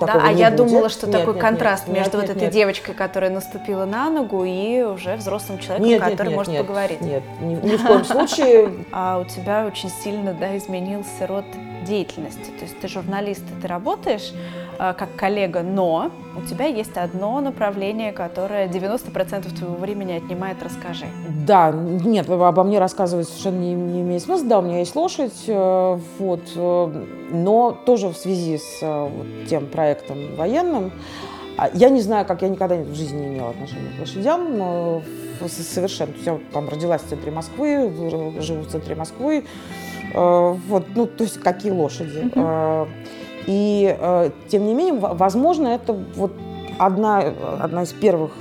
такого 0.00 0.20
Да, 0.20 0.28
а 0.28 0.32
я 0.32 0.50
будет. 0.50 0.56
думала, 0.56 0.88
что 0.88 1.06
Нет, 1.06 1.18
такой 1.18 1.34
нет, 1.34 1.42
контраст 1.42 1.86
нет, 1.88 1.96
между 1.96 2.18
нет, 2.18 2.22
вот 2.22 2.28
нет, 2.28 2.36
этой 2.36 2.44
нет. 2.44 2.52
девочкой, 2.52 2.94
которая 2.94 3.30
наступила 3.30 3.84
на 3.84 4.10
ногу, 4.10 4.44
и 4.44 4.82
уже 4.82 5.16
взрослым 5.16 5.58
человеком, 5.58 5.88
Нет, 5.88 6.00
нет, 6.00 6.10
который 6.12 6.28
нет, 6.28 6.36
может 6.36 6.52
нет, 6.52 6.66
поговорить. 6.66 7.00
Нет, 7.00 7.22
ни, 7.40 7.54
ни 7.54 7.76
в 7.76 7.86
коем 7.86 8.04
случае. 8.04 8.72
А 8.92 9.18
у 9.18 9.24
тебя 9.24 9.66
очень 9.66 9.90
сильно 9.90 10.32
да, 10.32 10.56
изменился 10.56 11.26
род 11.26 11.44
деятельности. 11.86 12.50
То 12.58 12.64
есть 12.64 12.78
ты 12.80 12.88
журналист, 12.88 13.42
и 13.42 13.62
ты 13.62 13.68
работаешь 13.68 14.32
э, 14.78 14.94
как 14.94 15.14
коллега, 15.16 15.62
но 15.62 16.10
у 16.36 16.42
тебя 16.42 16.66
есть 16.66 16.96
одно 16.96 17.40
направление, 17.40 18.12
которое 18.12 18.68
90% 18.68 19.56
твоего 19.56 19.76
времени 19.76 20.12
отнимает 20.12 20.62
«Расскажи». 20.62 21.06
Да, 21.46 21.72
нет, 21.72 22.28
обо 22.28 22.64
мне 22.64 22.78
рассказывать 22.78 23.28
совершенно 23.28 23.60
не, 23.60 23.74
не 23.74 24.02
имеет 24.02 24.22
смысла. 24.22 24.46
Да, 24.46 24.58
у 24.58 24.62
меня 24.62 24.78
есть 24.80 24.94
лошадь, 24.96 25.44
э, 25.46 25.98
вот, 26.18 26.42
э, 26.54 27.04
но 27.30 27.78
тоже 27.86 28.08
в 28.08 28.16
связи 28.16 28.58
с 28.58 28.82
э, 28.82 29.08
вот 29.08 29.48
тем 29.48 29.66
проектом 29.66 30.36
военным, 30.36 30.92
а, 31.58 31.70
я 31.72 31.88
не 31.88 32.02
знаю, 32.02 32.26
как 32.26 32.42
я 32.42 32.48
никогда 32.48 32.76
в 32.76 32.94
жизни 32.94 33.18
не 33.18 33.26
имела 33.28 33.50
отношения 33.50 33.90
к 33.96 34.00
лошадям, 34.00 35.02
совершенно. 35.48 36.12
То 36.12 36.16
есть 36.16 36.26
я 36.26 36.38
там 36.52 36.68
родилась 36.68 37.02
в 37.02 37.08
центре 37.08 37.30
Москвы, 37.30 37.92
живу 38.40 38.60
в 38.62 38.68
центре 38.68 38.94
Москвы, 38.94 39.44
э, 40.14 40.54
вот, 40.68 40.84
ну, 40.94 41.06
то 41.06 41.24
есть 41.24 41.40
какие 41.40 41.72
лошади. 41.72 42.30
Э, 42.34 42.86
И, 43.48 43.96
э, 43.96 44.30
тем 44.48 44.66
не 44.66 44.74
менее, 44.74 44.94
возможно, 44.94 45.68
это 45.68 45.92
вот 46.16 46.32
одна, 46.78 47.22
одна 47.60 47.84
из 47.84 47.92
первых 47.92 48.32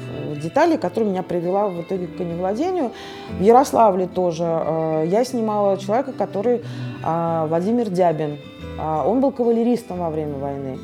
деталей, 0.41 0.77
которая 0.77 1.12
меня 1.12 1.21
привела 1.21 1.67
в 1.67 1.79
итоге 1.81 2.08
к 2.08 2.17
коневладению. 2.17 2.91
В 3.39 3.43
Ярославле 3.43 4.08
тоже 4.08 4.43
я 4.43 5.23
снимала 5.23 5.77
человека, 5.77 6.12
который 6.12 6.62
Владимир 7.03 7.89
Дябин. 7.89 8.39
Он 8.79 9.21
был 9.21 9.31
кавалеристом 9.31 9.99
во 9.99 10.10
время 10.10 10.38
войны. 10.38 10.79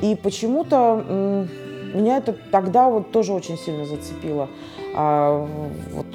И 0.00 0.16
почему-то 0.16 1.46
меня 1.96 2.18
это 2.18 2.34
тогда 2.50 2.88
вот 2.88 3.10
тоже 3.10 3.32
очень 3.32 3.58
сильно 3.58 3.84
зацепило. 3.84 4.48
А, 4.94 5.46
вот, 5.92 6.06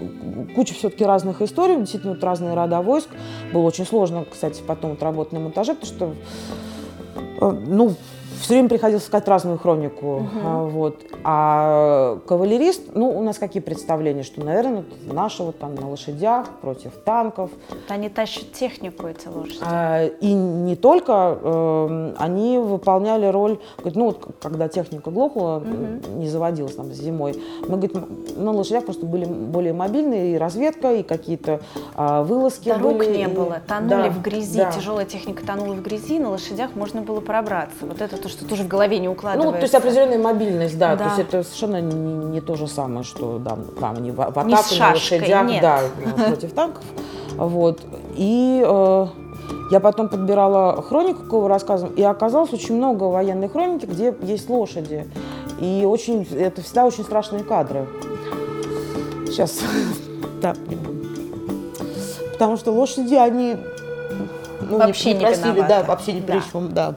куча 0.55 0.73
все-таки 0.73 1.05
разных 1.05 1.41
историй, 1.41 1.77
действительно 1.77 2.13
вот 2.13 2.23
разные 2.23 2.55
рода 2.55 2.81
войск. 2.81 3.09
Было 3.53 3.63
очень 3.63 3.85
сложно, 3.85 4.25
кстати, 4.29 4.61
потом 4.65 4.91
вот 4.91 5.03
работать 5.03 5.33
на 5.33 5.39
монтаже, 5.39 5.75
потому 5.75 5.93
что 5.93 6.15
э, 7.41 7.51
ну, 7.67 7.95
все 8.41 8.53
время 8.55 8.69
приходилось 8.69 9.03
искать 9.03 9.27
разную 9.27 9.57
хронику. 9.57 10.25
А, 10.43 10.63
Вот. 10.65 11.01
А 11.23 12.17
кавалерист, 12.27 12.95
ну, 12.95 13.09
у 13.17 13.23
нас 13.23 13.37
какие 13.37 13.61
представления, 13.61 14.23
что, 14.23 14.43
наверное, 14.43 14.83
наши 15.05 15.43
вот 15.43 15.59
там 15.59 15.75
на 15.75 15.89
лошадях 15.89 16.47
против 16.61 16.91
танков. 17.05 17.51
Они 17.89 18.09
тащат 18.09 18.51
технику, 18.53 19.07
эти 19.07 19.27
лошади. 19.27 19.59
А, 19.61 20.05
И 20.07 20.33
не 20.33 20.75
только, 20.75 21.37
э, 21.41 22.13
они 22.17 22.57
выполняли 22.57 23.25
роль, 23.27 23.59
говорит, 23.77 23.95
ну 23.95 24.05
вот 24.05 24.27
когда 24.41 24.67
техника 24.67 25.11
глохла, 25.11 25.59
Мгм. 25.59 26.19
не 26.19 26.27
заводилась 26.29 26.75
там 26.75 26.91
зимой, 26.91 27.35
мы, 27.61 27.77
говорит, 27.77 27.95
на 28.37 28.51
лошадях 28.51 28.85
просто 28.85 29.05
были 29.05 29.25
более 29.25 29.73
мобильные, 29.73 30.33
и 30.35 30.37
разведка, 30.37 30.93
и 30.93 31.03
какие-то 31.03 31.59
а, 31.95 32.23
вылазки 32.23 32.69
Дорог 32.69 32.97
были. 32.97 33.17
не 33.17 33.23
и- 33.23 33.27
было, 33.27 33.57
тонули 33.67 33.89
Да, 33.89 34.09
в 34.09 34.21
грязи, 34.21 34.57
да. 34.57 34.71
тяжелая 34.71 35.05
техника 35.05 35.45
тонула 35.45 35.73
в 35.75 35.81
грязи, 35.81 36.19
на 36.19 36.29
лошадях 36.31 36.71
можно 36.75 37.01
было 37.01 37.19
пробраться. 37.21 37.75
Вот 37.85 38.01
это 38.01 38.17
то, 38.17 38.29
что 38.31 38.45
тоже 38.45 38.63
в 38.63 38.67
голове 38.67 38.99
не 38.99 39.07
укладывается. 39.09 39.51
Ну, 39.51 39.57
то 39.57 39.61
есть 39.63 39.75
определенная 39.75 40.17
мобильность, 40.17 40.77
да, 40.77 40.95
Да. 40.95 41.03
то 41.03 41.09
есть 41.09 41.19
это 41.19 41.43
совершенно 41.43 41.81
не, 41.81 42.25
не 42.25 42.41
то 42.41 42.55
же 42.55 42.67
самое, 42.67 43.03
что 43.03 43.37
да, 43.37 43.57
там 43.79 43.95
они 43.97 44.11
в, 44.11 44.15
в 44.15 44.21
атаку 44.21 44.47
Не 44.47 44.55
с 44.55 44.71
на 44.71 44.75
шашкой, 44.77 45.19
лошадях, 45.19 45.47
нет. 45.47 45.61
да, 45.61 45.79
против 46.27 46.53
танков, 46.53 46.83
вот. 47.37 47.79
И 48.15 48.63
э, 48.65 49.07
я 49.71 49.79
потом 49.79 50.09
подбирала 50.09 50.81
хронику, 50.81 51.23
кого 51.23 51.47
рассказываю, 51.47 51.95
и 51.95 52.01
оказалось 52.01 52.51
очень 52.53 52.75
много 52.75 53.03
военной 53.05 53.47
хроники, 53.49 53.85
где 53.85 54.13
есть 54.23 54.49
лошади, 54.49 55.07
и 55.59 55.85
очень, 55.87 56.27
это 56.37 56.61
всегда 56.61 56.85
очень 56.85 57.03
страшные 57.03 57.43
кадры. 57.43 57.85
Сейчас, 59.27 59.59
да, 60.41 60.55
не. 60.67 60.77
Потому 62.33 62.57
что 62.57 62.71
лошади, 62.71 63.13
они 63.13 63.55
ну, 64.61 64.77
Вообще 64.77 65.13
не 65.13 65.19
просили, 65.21 65.43
да, 65.43 65.51
виноваты. 65.51 65.87
вообще 65.87 66.13
ни 66.13 66.21
при 66.21 66.33
Да. 66.33 66.43
чем, 66.51 66.73
да. 66.73 66.95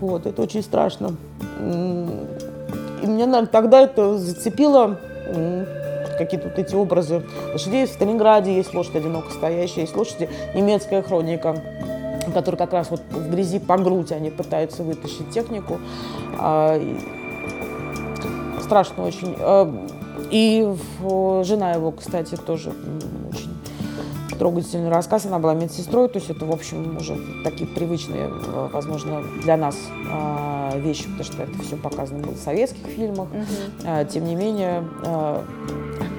Вот, 0.00 0.26
это 0.26 0.42
очень 0.42 0.62
страшно. 0.62 1.16
И 1.60 3.06
меня, 3.06 3.26
наверное, 3.26 3.46
тогда 3.46 3.80
это 3.80 4.18
зацепило 4.18 4.98
какие-то 6.18 6.48
вот 6.48 6.58
эти 6.58 6.74
образы 6.74 7.22
лошадей. 7.52 7.86
В 7.86 7.90
Сталинграде 7.90 8.54
есть 8.54 8.74
лошадь 8.74 8.96
одиноко 8.96 9.30
стоящая, 9.32 9.82
есть 9.82 9.96
лошади, 9.96 10.28
немецкая 10.54 11.02
хроника, 11.02 11.62
которые 12.32 12.58
как 12.58 12.72
раз 12.72 12.90
вот 12.90 13.02
в 13.10 13.30
грязи 13.30 13.58
по 13.58 13.76
грудь 13.76 14.12
они 14.12 14.30
пытаются 14.30 14.82
вытащить 14.82 15.30
технику. 15.30 15.78
А, 16.38 16.80
Страшно 18.62 19.04
очень. 19.04 19.36
А, 19.38 19.72
И 20.30 20.66
жена 21.44 21.72
его, 21.72 21.92
кстати, 21.92 22.34
тоже 22.36 22.72
очень 23.30 23.45
трогательный 24.36 24.90
рассказ. 24.90 25.26
Она 25.26 25.38
была 25.38 25.54
медсестрой, 25.54 26.08
то 26.08 26.18
есть 26.18 26.30
это, 26.30 26.44
в 26.44 26.52
общем, 26.52 26.96
уже 26.96 27.18
такие 27.44 27.68
привычные, 27.68 28.28
э, 28.28 28.68
возможно, 28.72 29.22
для 29.42 29.56
нас 29.56 29.76
а, 30.10 30.76
вещи, 30.76 31.04
потому 31.04 31.24
что 31.24 31.42
это 31.42 31.62
все 31.62 31.76
показано 31.76 32.22
было 32.22 32.32
в 32.32 32.38
советских 32.38 32.86
фильмах. 32.86 33.28
А, 33.84 34.04
Тем 34.04 34.24
не 34.24 34.34
менее, 34.34 34.84
а, 35.04 35.44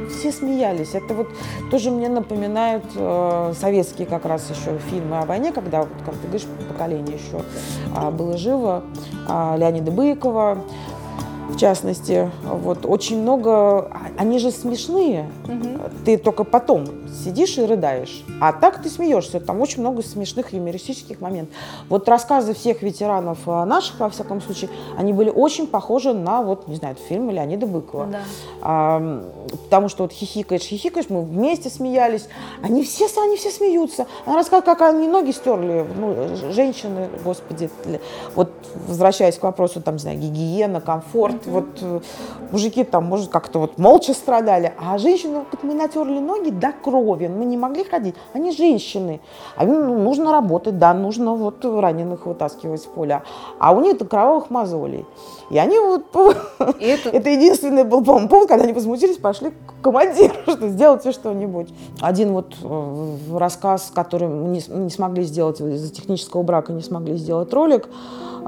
все 0.09 0.31
смеялись. 0.31 0.93
Это 0.93 1.13
вот 1.13 1.27
тоже 1.69 1.91
мне 1.91 2.09
напоминает 2.09 2.83
э, 2.95 3.53
советские 3.59 4.07
как 4.07 4.25
раз 4.25 4.49
еще 4.49 4.77
фильмы 4.89 5.19
о 5.19 5.25
войне, 5.25 5.51
когда, 5.51 5.81
вот, 5.81 5.89
как 6.05 6.15
ты 6.15 6.27
говоришь, 6.27 6.47
поколение 6.69 7.17
еще 7.17 7.43
было 8.11 8.37
живо. 8.37 8.83
Леонида 9.27 9.91
Быкова, 9.91 10.63
в 11.49 11.57
частности. 11.57 12.29
Вот, 12.43 12.85
очень 12.85 13.21
много... 13.21 13.51
а- 13.51 13.89
Они 14.17 14.39
же 14.39 14.51
смешные. 14.51 15.29
Мгм. 15.47 15.79
Ты 16.05 16.17
только 16.17 16.43
потом 16.43 16.85
сидишь 17.23 17.57
и 17.57 17.65
рыдаешь. 17.65 18.23
А 18.41 18.53
так 18.53 18.81
ты 18.81 18.89
смеешься. 18.89 19.39
Там 19.39 19.61
очень 19.61 19.81
много 19.81 20.01
смешных 20.03 20.53
юмористических 20.53 21.21
моментов. 21.21 21.55
Вот 21.89 22.07
рассказы 22.09 22.53
всех 22.53 22.81
ветеранов 22.81 23.39
а, 23.47 23.65
наших, 23.65 23.99
во 23.99 24.09
всяком 24.09 24.41
случае, 24.41 24.69
они 24.97 25.13
были 25.13 25.29
очень 25.29 25.67
похожи 25.67 26.13
на, 26.13 26.41
вот, 26.41 26.67
не 26.67 26.75
знаю, 26.75 26.95
фильмы 27.09 27.31
Леонида 27.33 27.65
Быкова. 27.65 28.05
Да. 28.07 28.19
А, 28.61 29.23
потому 29.65 29.89
что 29.89 30.03
вот 30.03 30.11
хихикаешь, 30.11 30.61
хихикаешь, 30.61 31.09
мы 31.09 31.23
вместе 31.23 31.69
смеялись. 31.69 32.27
Они 32.61 32.83
все, 32.83 33.07
они 33.21 33.37
все 33.37 33.49
смеются. 33.49 34.05
Она 34.25 34.35
рассказывает, 34.35 34.65
как 34.65 34.81
они 34.81 35.07
ноги 35.07 35.31
стерли, 35.31 35.85
ну, 35.97 36.15
женщины, 36.51 37.07
господи. 37.23 37.69
Вот 38.35 38.51
возвращаясь 38.87 39.37
к 39.37 39.43
вопросу, 39.43 39.81
там, 39.81 39.95
не 39.95 39.99
знаю, 39.99 40.19
гигиена, 40.19 40.81
комфорт. 40.81 41.36
Вот 41.45 41.65
э, 41.81 41.99
мужики 42.51 42.83
там, 42.83 43.05
может, 43.05 43.29
как-то 43.29 43.59
вот 43.59 43.77
молча 43.77 44.13
страдали, 44.13 44.73
а 44.79 44.97
женщины, 44.97 45.43
вот 45.51 45.63
мы 45.63 45.73
натерли 45.73 46.19
ноги 46.19 46.49
до 46.49 46.71
крови, 46.71 47.27
мы 47.27 47.45
не 47.45 47.57
могли 47.57 47.83
ходить. 47.83 48.15
Они 48.33 48.51
женщины. 48.51 49.19
А 49.55 49.63
им 49.63 49.87
ну, 49.87 49.99
нужно 49.99 50.31
работать, 50.31 50.77
да, 50.77 50.93
нужно 50.93 51.35
вот 51.35 51.63
раненых 51.63 52.25
вытаскивать 52.25 52.81
с 52.81 52.85
поля. 52.85 53.23
А 53.59 53.73
у 53.73 53.81
них 53.81 53.95
это 53.95 54.05
кровавых 54.05 54.49
мозолей. 54.49 55.05
И 55.49 55.57
они 55.57 55.77
вот 55.79 56.03
И 56.79 56.85
это 56.85 57.09
это 57.09 57.29
единственный 57.29 57.83
был, 57.83 58.03
по-моему, 58.03 58.29
повод, 58.29 58.47
когда 58.47 58.63
они 58.63 58.73
возмутились, 58.73 59.17
пошли 59.17 59.51
к 59.51 59.83
командиру, 59.83 60.33
что 60.47 60.67
сделайте 60.69 61.11
что-нибудь. 61.11 61.69
Один 62.01 62.33
вот 62.33 62.55
э, 62.63 63.17
рассказ, 63.35 63.91
который 63.93 64.27
мы 64.27 64.61
не 64.67 64.89
смогли 64.89 65.23
сделать, 65.23 65.59
из-за 65.59 65.93
технического 65.93 66.43
брака 66.43 66.73
не 66.73 66.81
смогли 66.81 67.17
сделать 67.17 67.53
ролик, 67.53 67.89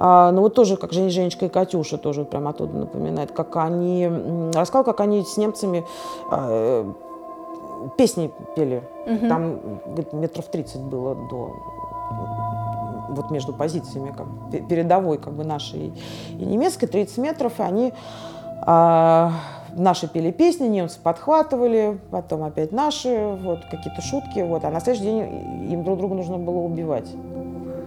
А, 0.02 0.32
ну 0.32 0.42
вот 0.42 0.56
тоже, 0.56 0.78
как 0.78 0.94
Жень, 0.94 1.10
Женечка 1.10 1.48
и 1.48 1.50
Катюша 1.50 1.98
тоже 1.98 2.24
прям 2.24 2.48
оттуда 2.48 2.78
напоминает, 2.78 3.34
как 3.34 3.58
они, 3.58 4.10
рассказал, 4.54 4.86
как 4.86 5.02
они 5.02 5.24
с 5.24 5.36
немцами 5.36 5.86
а, 6.32 6.86
э, 7.86 7.90
песни 7.98 8.32
пели. 8.56 8.82
Там 9.28 9.60
говорит, 9.86 10.14
метров 10.14 10.46
30 10.46 10.82
было 10.84 11.16
до 11.16 11.54
вот 13.10 13.30
между 13.30 13.52
позициями 13.52 14.14
как, 14.16 14.28
пе- 14.52 14.62
передовой 14.62 15.18
как 15.18 15.34
бы 15.34 15.44
нашей 15.44 15.92
и 16.32 16.46
немецкой 16.46 16.88
30 16.88 17.18
метров, 17.18 17.60
и 17.60 17.64
они 17.64 17.94
а, 18.62 19.34
наши 19.74 20.08
пели 20.08 20.32
песни, 20.32 20.68
немцы 20.68 20.98
подхватывали, 21.02 22.00
потом 22.10 22.44
опять 22.44 22.72
наши, 22.72 23.38
вот 23.42 23.66
какие-то 23.70 24.02
шутки, 24.02 24.40
вот, 24.40 24.64
а 24.64 24.70
на 24.70 24.80
следующий 24.80 25.06
день 25.06 25.72
им 25.74 25.84
друг 25.84 25.98
друга 25.98 26.16
нужно 26.16 26.38
было 26.38 26.60
убивать. 26.60 27.10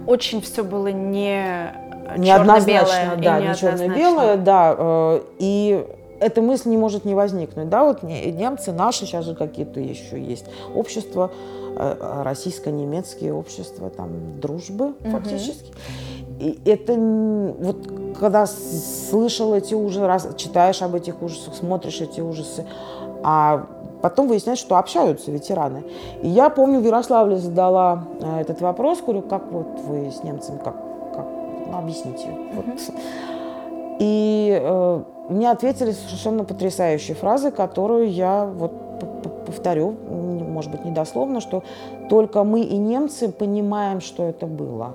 Очень 0.06 0.42
все 0.42 0.64
было 0.64 0.88
не 0.88 1.72
Неоднозначно, 2.16 3.16
да, 3.22 3.40
не 3.40 3.54
черно-белое, 3.54 4.36
да, 4.36 4.74
э, 4.78 5.20
и 5.38 5.86
эта 6.20 6.40
мысль 6.40 6.68
не 6.70 6.76
может 6.76 7.04
не 7.04 7.14
возникнуть, 7.14 7.68
да, 7.68 7.84
вот 7.84 8.02
не- 8.02 8.30
немцы 8.30 8.72
наши, 8.72 9.06
сейчас 9.06 9.24
же 9.24 9.34
какие-то 9.34 9.80
еще 9.80 10.20
есть 10.20 10.46
общества, 10.74 11.30
э, 11.76 12.22
российско-немецкие 12.22 13.32
общества, 13.34 13.90
там, 13.90 14.40
дружбы 14.40 14.94
фактически. 15.10 15.72
И 16.38 16.58
это, 16.64 16.94
вот, 16.94 17.76
когда 18.18 18.46
слышал 18.46 19.54
эти 19.54 19.74
ужасы, 19.74 20.06
раз, 20.06 20.28
читаешь 20.36 20.82
об 20.82 20.94
этих 20.94 21.22
ужасах, 21.22 21.54
смотришь 21.54 22.00
эти 22.00 22.20
ужасы, 22.20 22.66
а 23.22 23.66
потом 24.02 24.26
выясняется, 24.28 24.64
что 24.64 24.76
общаются 24.76 25.30
ветераны. 25.30 25.84
И 26.22 26.28
я 26.28 26.50
помню, 26.50 26.80
в 26.80 26.84
Ярославле 26.84 27.36
задала 27.36 28.04
э, 28.20 28.40
этот 28.40 28.60
вопрос, 28.60 29.00
говорю, 29.00 29.22
как 29.22 29.50
вот 29.52 29.80
вы 29.86 30.10
с 30.10 30.22
немцами, 30.24 30.58
как 30.62 30.74
ну, 31.72 31.78
объясните. 31.78 32.28
Вот. 32.54 32.64
И 33.98 34.58
э, 34.60 35.02
мне 35.28 35.50
ответили 35.50 35.92
совершенно 35.92 36.44
потрясающей 36.44 37.14
фразой, 37.14 37.50
которую 37.52 38.10
я 38.10 38.44
вот 38.44 38.72
повторю, 39.46 39.90
может 39.90 40.70
быть, 40.70 40.84
недословно, 40.84 41.40
что 41.40 41.62
только 42.08 42.44
мы 42.44 42.62
и 42.62 42.76
немцы 42.76 43.28
понимаем, 43.30 44.00
что 44.00 44.24
это 44.24 44.46
было. 44.46 44.94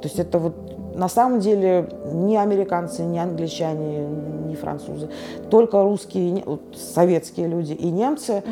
То 0.00 0.08
есть 0.08 0.18
это 0.18 0.38
вот 0.38 0.54
на 0.94 1.08
самом 1.08 1.40
деле 1.40 1.88
ни 2.12 2.36
американцы, 2.36 3.02
ни 3.02 3.18
англичане, 3.18 4.06
ни 4.48 4.54
французы, 4.54 5.08
только 5.50 5.82
русские, 5.82 6.42
советские 6.74 7.48
люди 7.48 7.72
и 7.72 7.90
немцы 7.90 8.42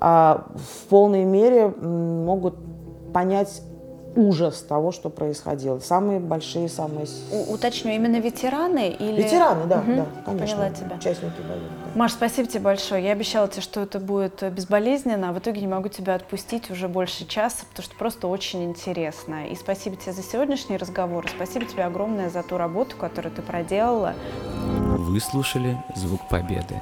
а, 0.00 0.46
в 0.54 0.88
полной 0.88 1.24
мере 1.24 1.68
могут 1.68 2.54
понять 3.12 3.62
ужас 4.16 4.60
того, 4.62 4.92
что 4.92 5.10
происходило. 5.10 5.78
Самые 5.80 6.20
большие, 6.20 6.68
самые... 6.68 7.06
У- 7.32 7.52
уточню, 7.54 7.92
именно 7.92 8.16
ветераны 8.20 8.88
или... 8.90 9.22
Ветераны, 9.22 9.66
да, 9.66 9.78
Мгм, 9.78 9.96
да, 9.96 10.06
конечно. 10.24 10.56
Поняла 10.56 10.70
тебя. 10.74 10.96
Участники 10.96 11.40
боев. 11.40 11.62
да. 11.62 11.98
Маш, 11.98 12.12
спасибо 12.12 12.48
тебе 12.48 12.60
большое. 12.60 13.04
Я 13.04 13.12
обещала 13.12 13.48
тебе, 13.48 13.62
что 13.62 13.80
это 13.80 13.98
будет 14.00 14.42
безболезненно, 14.52 15.30
а 15.30 15.32
в 15.32 15.38
итоге 15.38 15.60
не 15.60 15.66
могу 15.68 15.88
тебя 15.88 16.14
отпустить 16.14 16.70
уже 16.70 16.88
больше 16.88 17.26
часа, 17.26 17.64
потому 17.70 17.84
что 17.84 17.96
просто 17.96 18.26
очень 18.28 18.64
интересно. 18.64 19.46
И 19.46 19.54
спасибо 19.54 19.96
тебе 19.96 20.12
за 20.12 20.22
сегодняшний 20.22 20.76
разговор. 20.76 21.26
и 21.26 21.28
Спасибо 21.28 21.64
тебе 21.64 21.84
огромное 21.84 22.30
за 22.30 22.42
ту 22.42 22.56
работу, 22.58 22.96
которую 22.96 23.32
ты 23.34 23.42
проделала. 23.42 24.14
Вы 24.96 25.20
слушали 25.20 25.76
«Звук 25.96 26.28
Победы». 26.28 26.80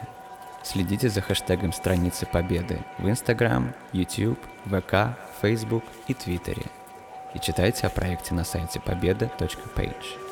Следите 0.64 1.08
за 1.08 1.20
хэштегом 1.22 1.72
страницы 1.72 2.26
Победы 2.26 2.80
в 2.98 3.06
Instagram, 3.08 3.72
YouTube, 3.92 4.38
ВК, 4.66 5.16
Facebook 5.40 5.84
и 6.08 6.14
Твиттере. 6.14 6.62
И 7.34 7.38
читайте 7.38 7.86
о 7.86 7.90
проекте 7.90 8.34
на 8.34 8.44
сайте 8.44 8.80
победа.page. 8.80 10.27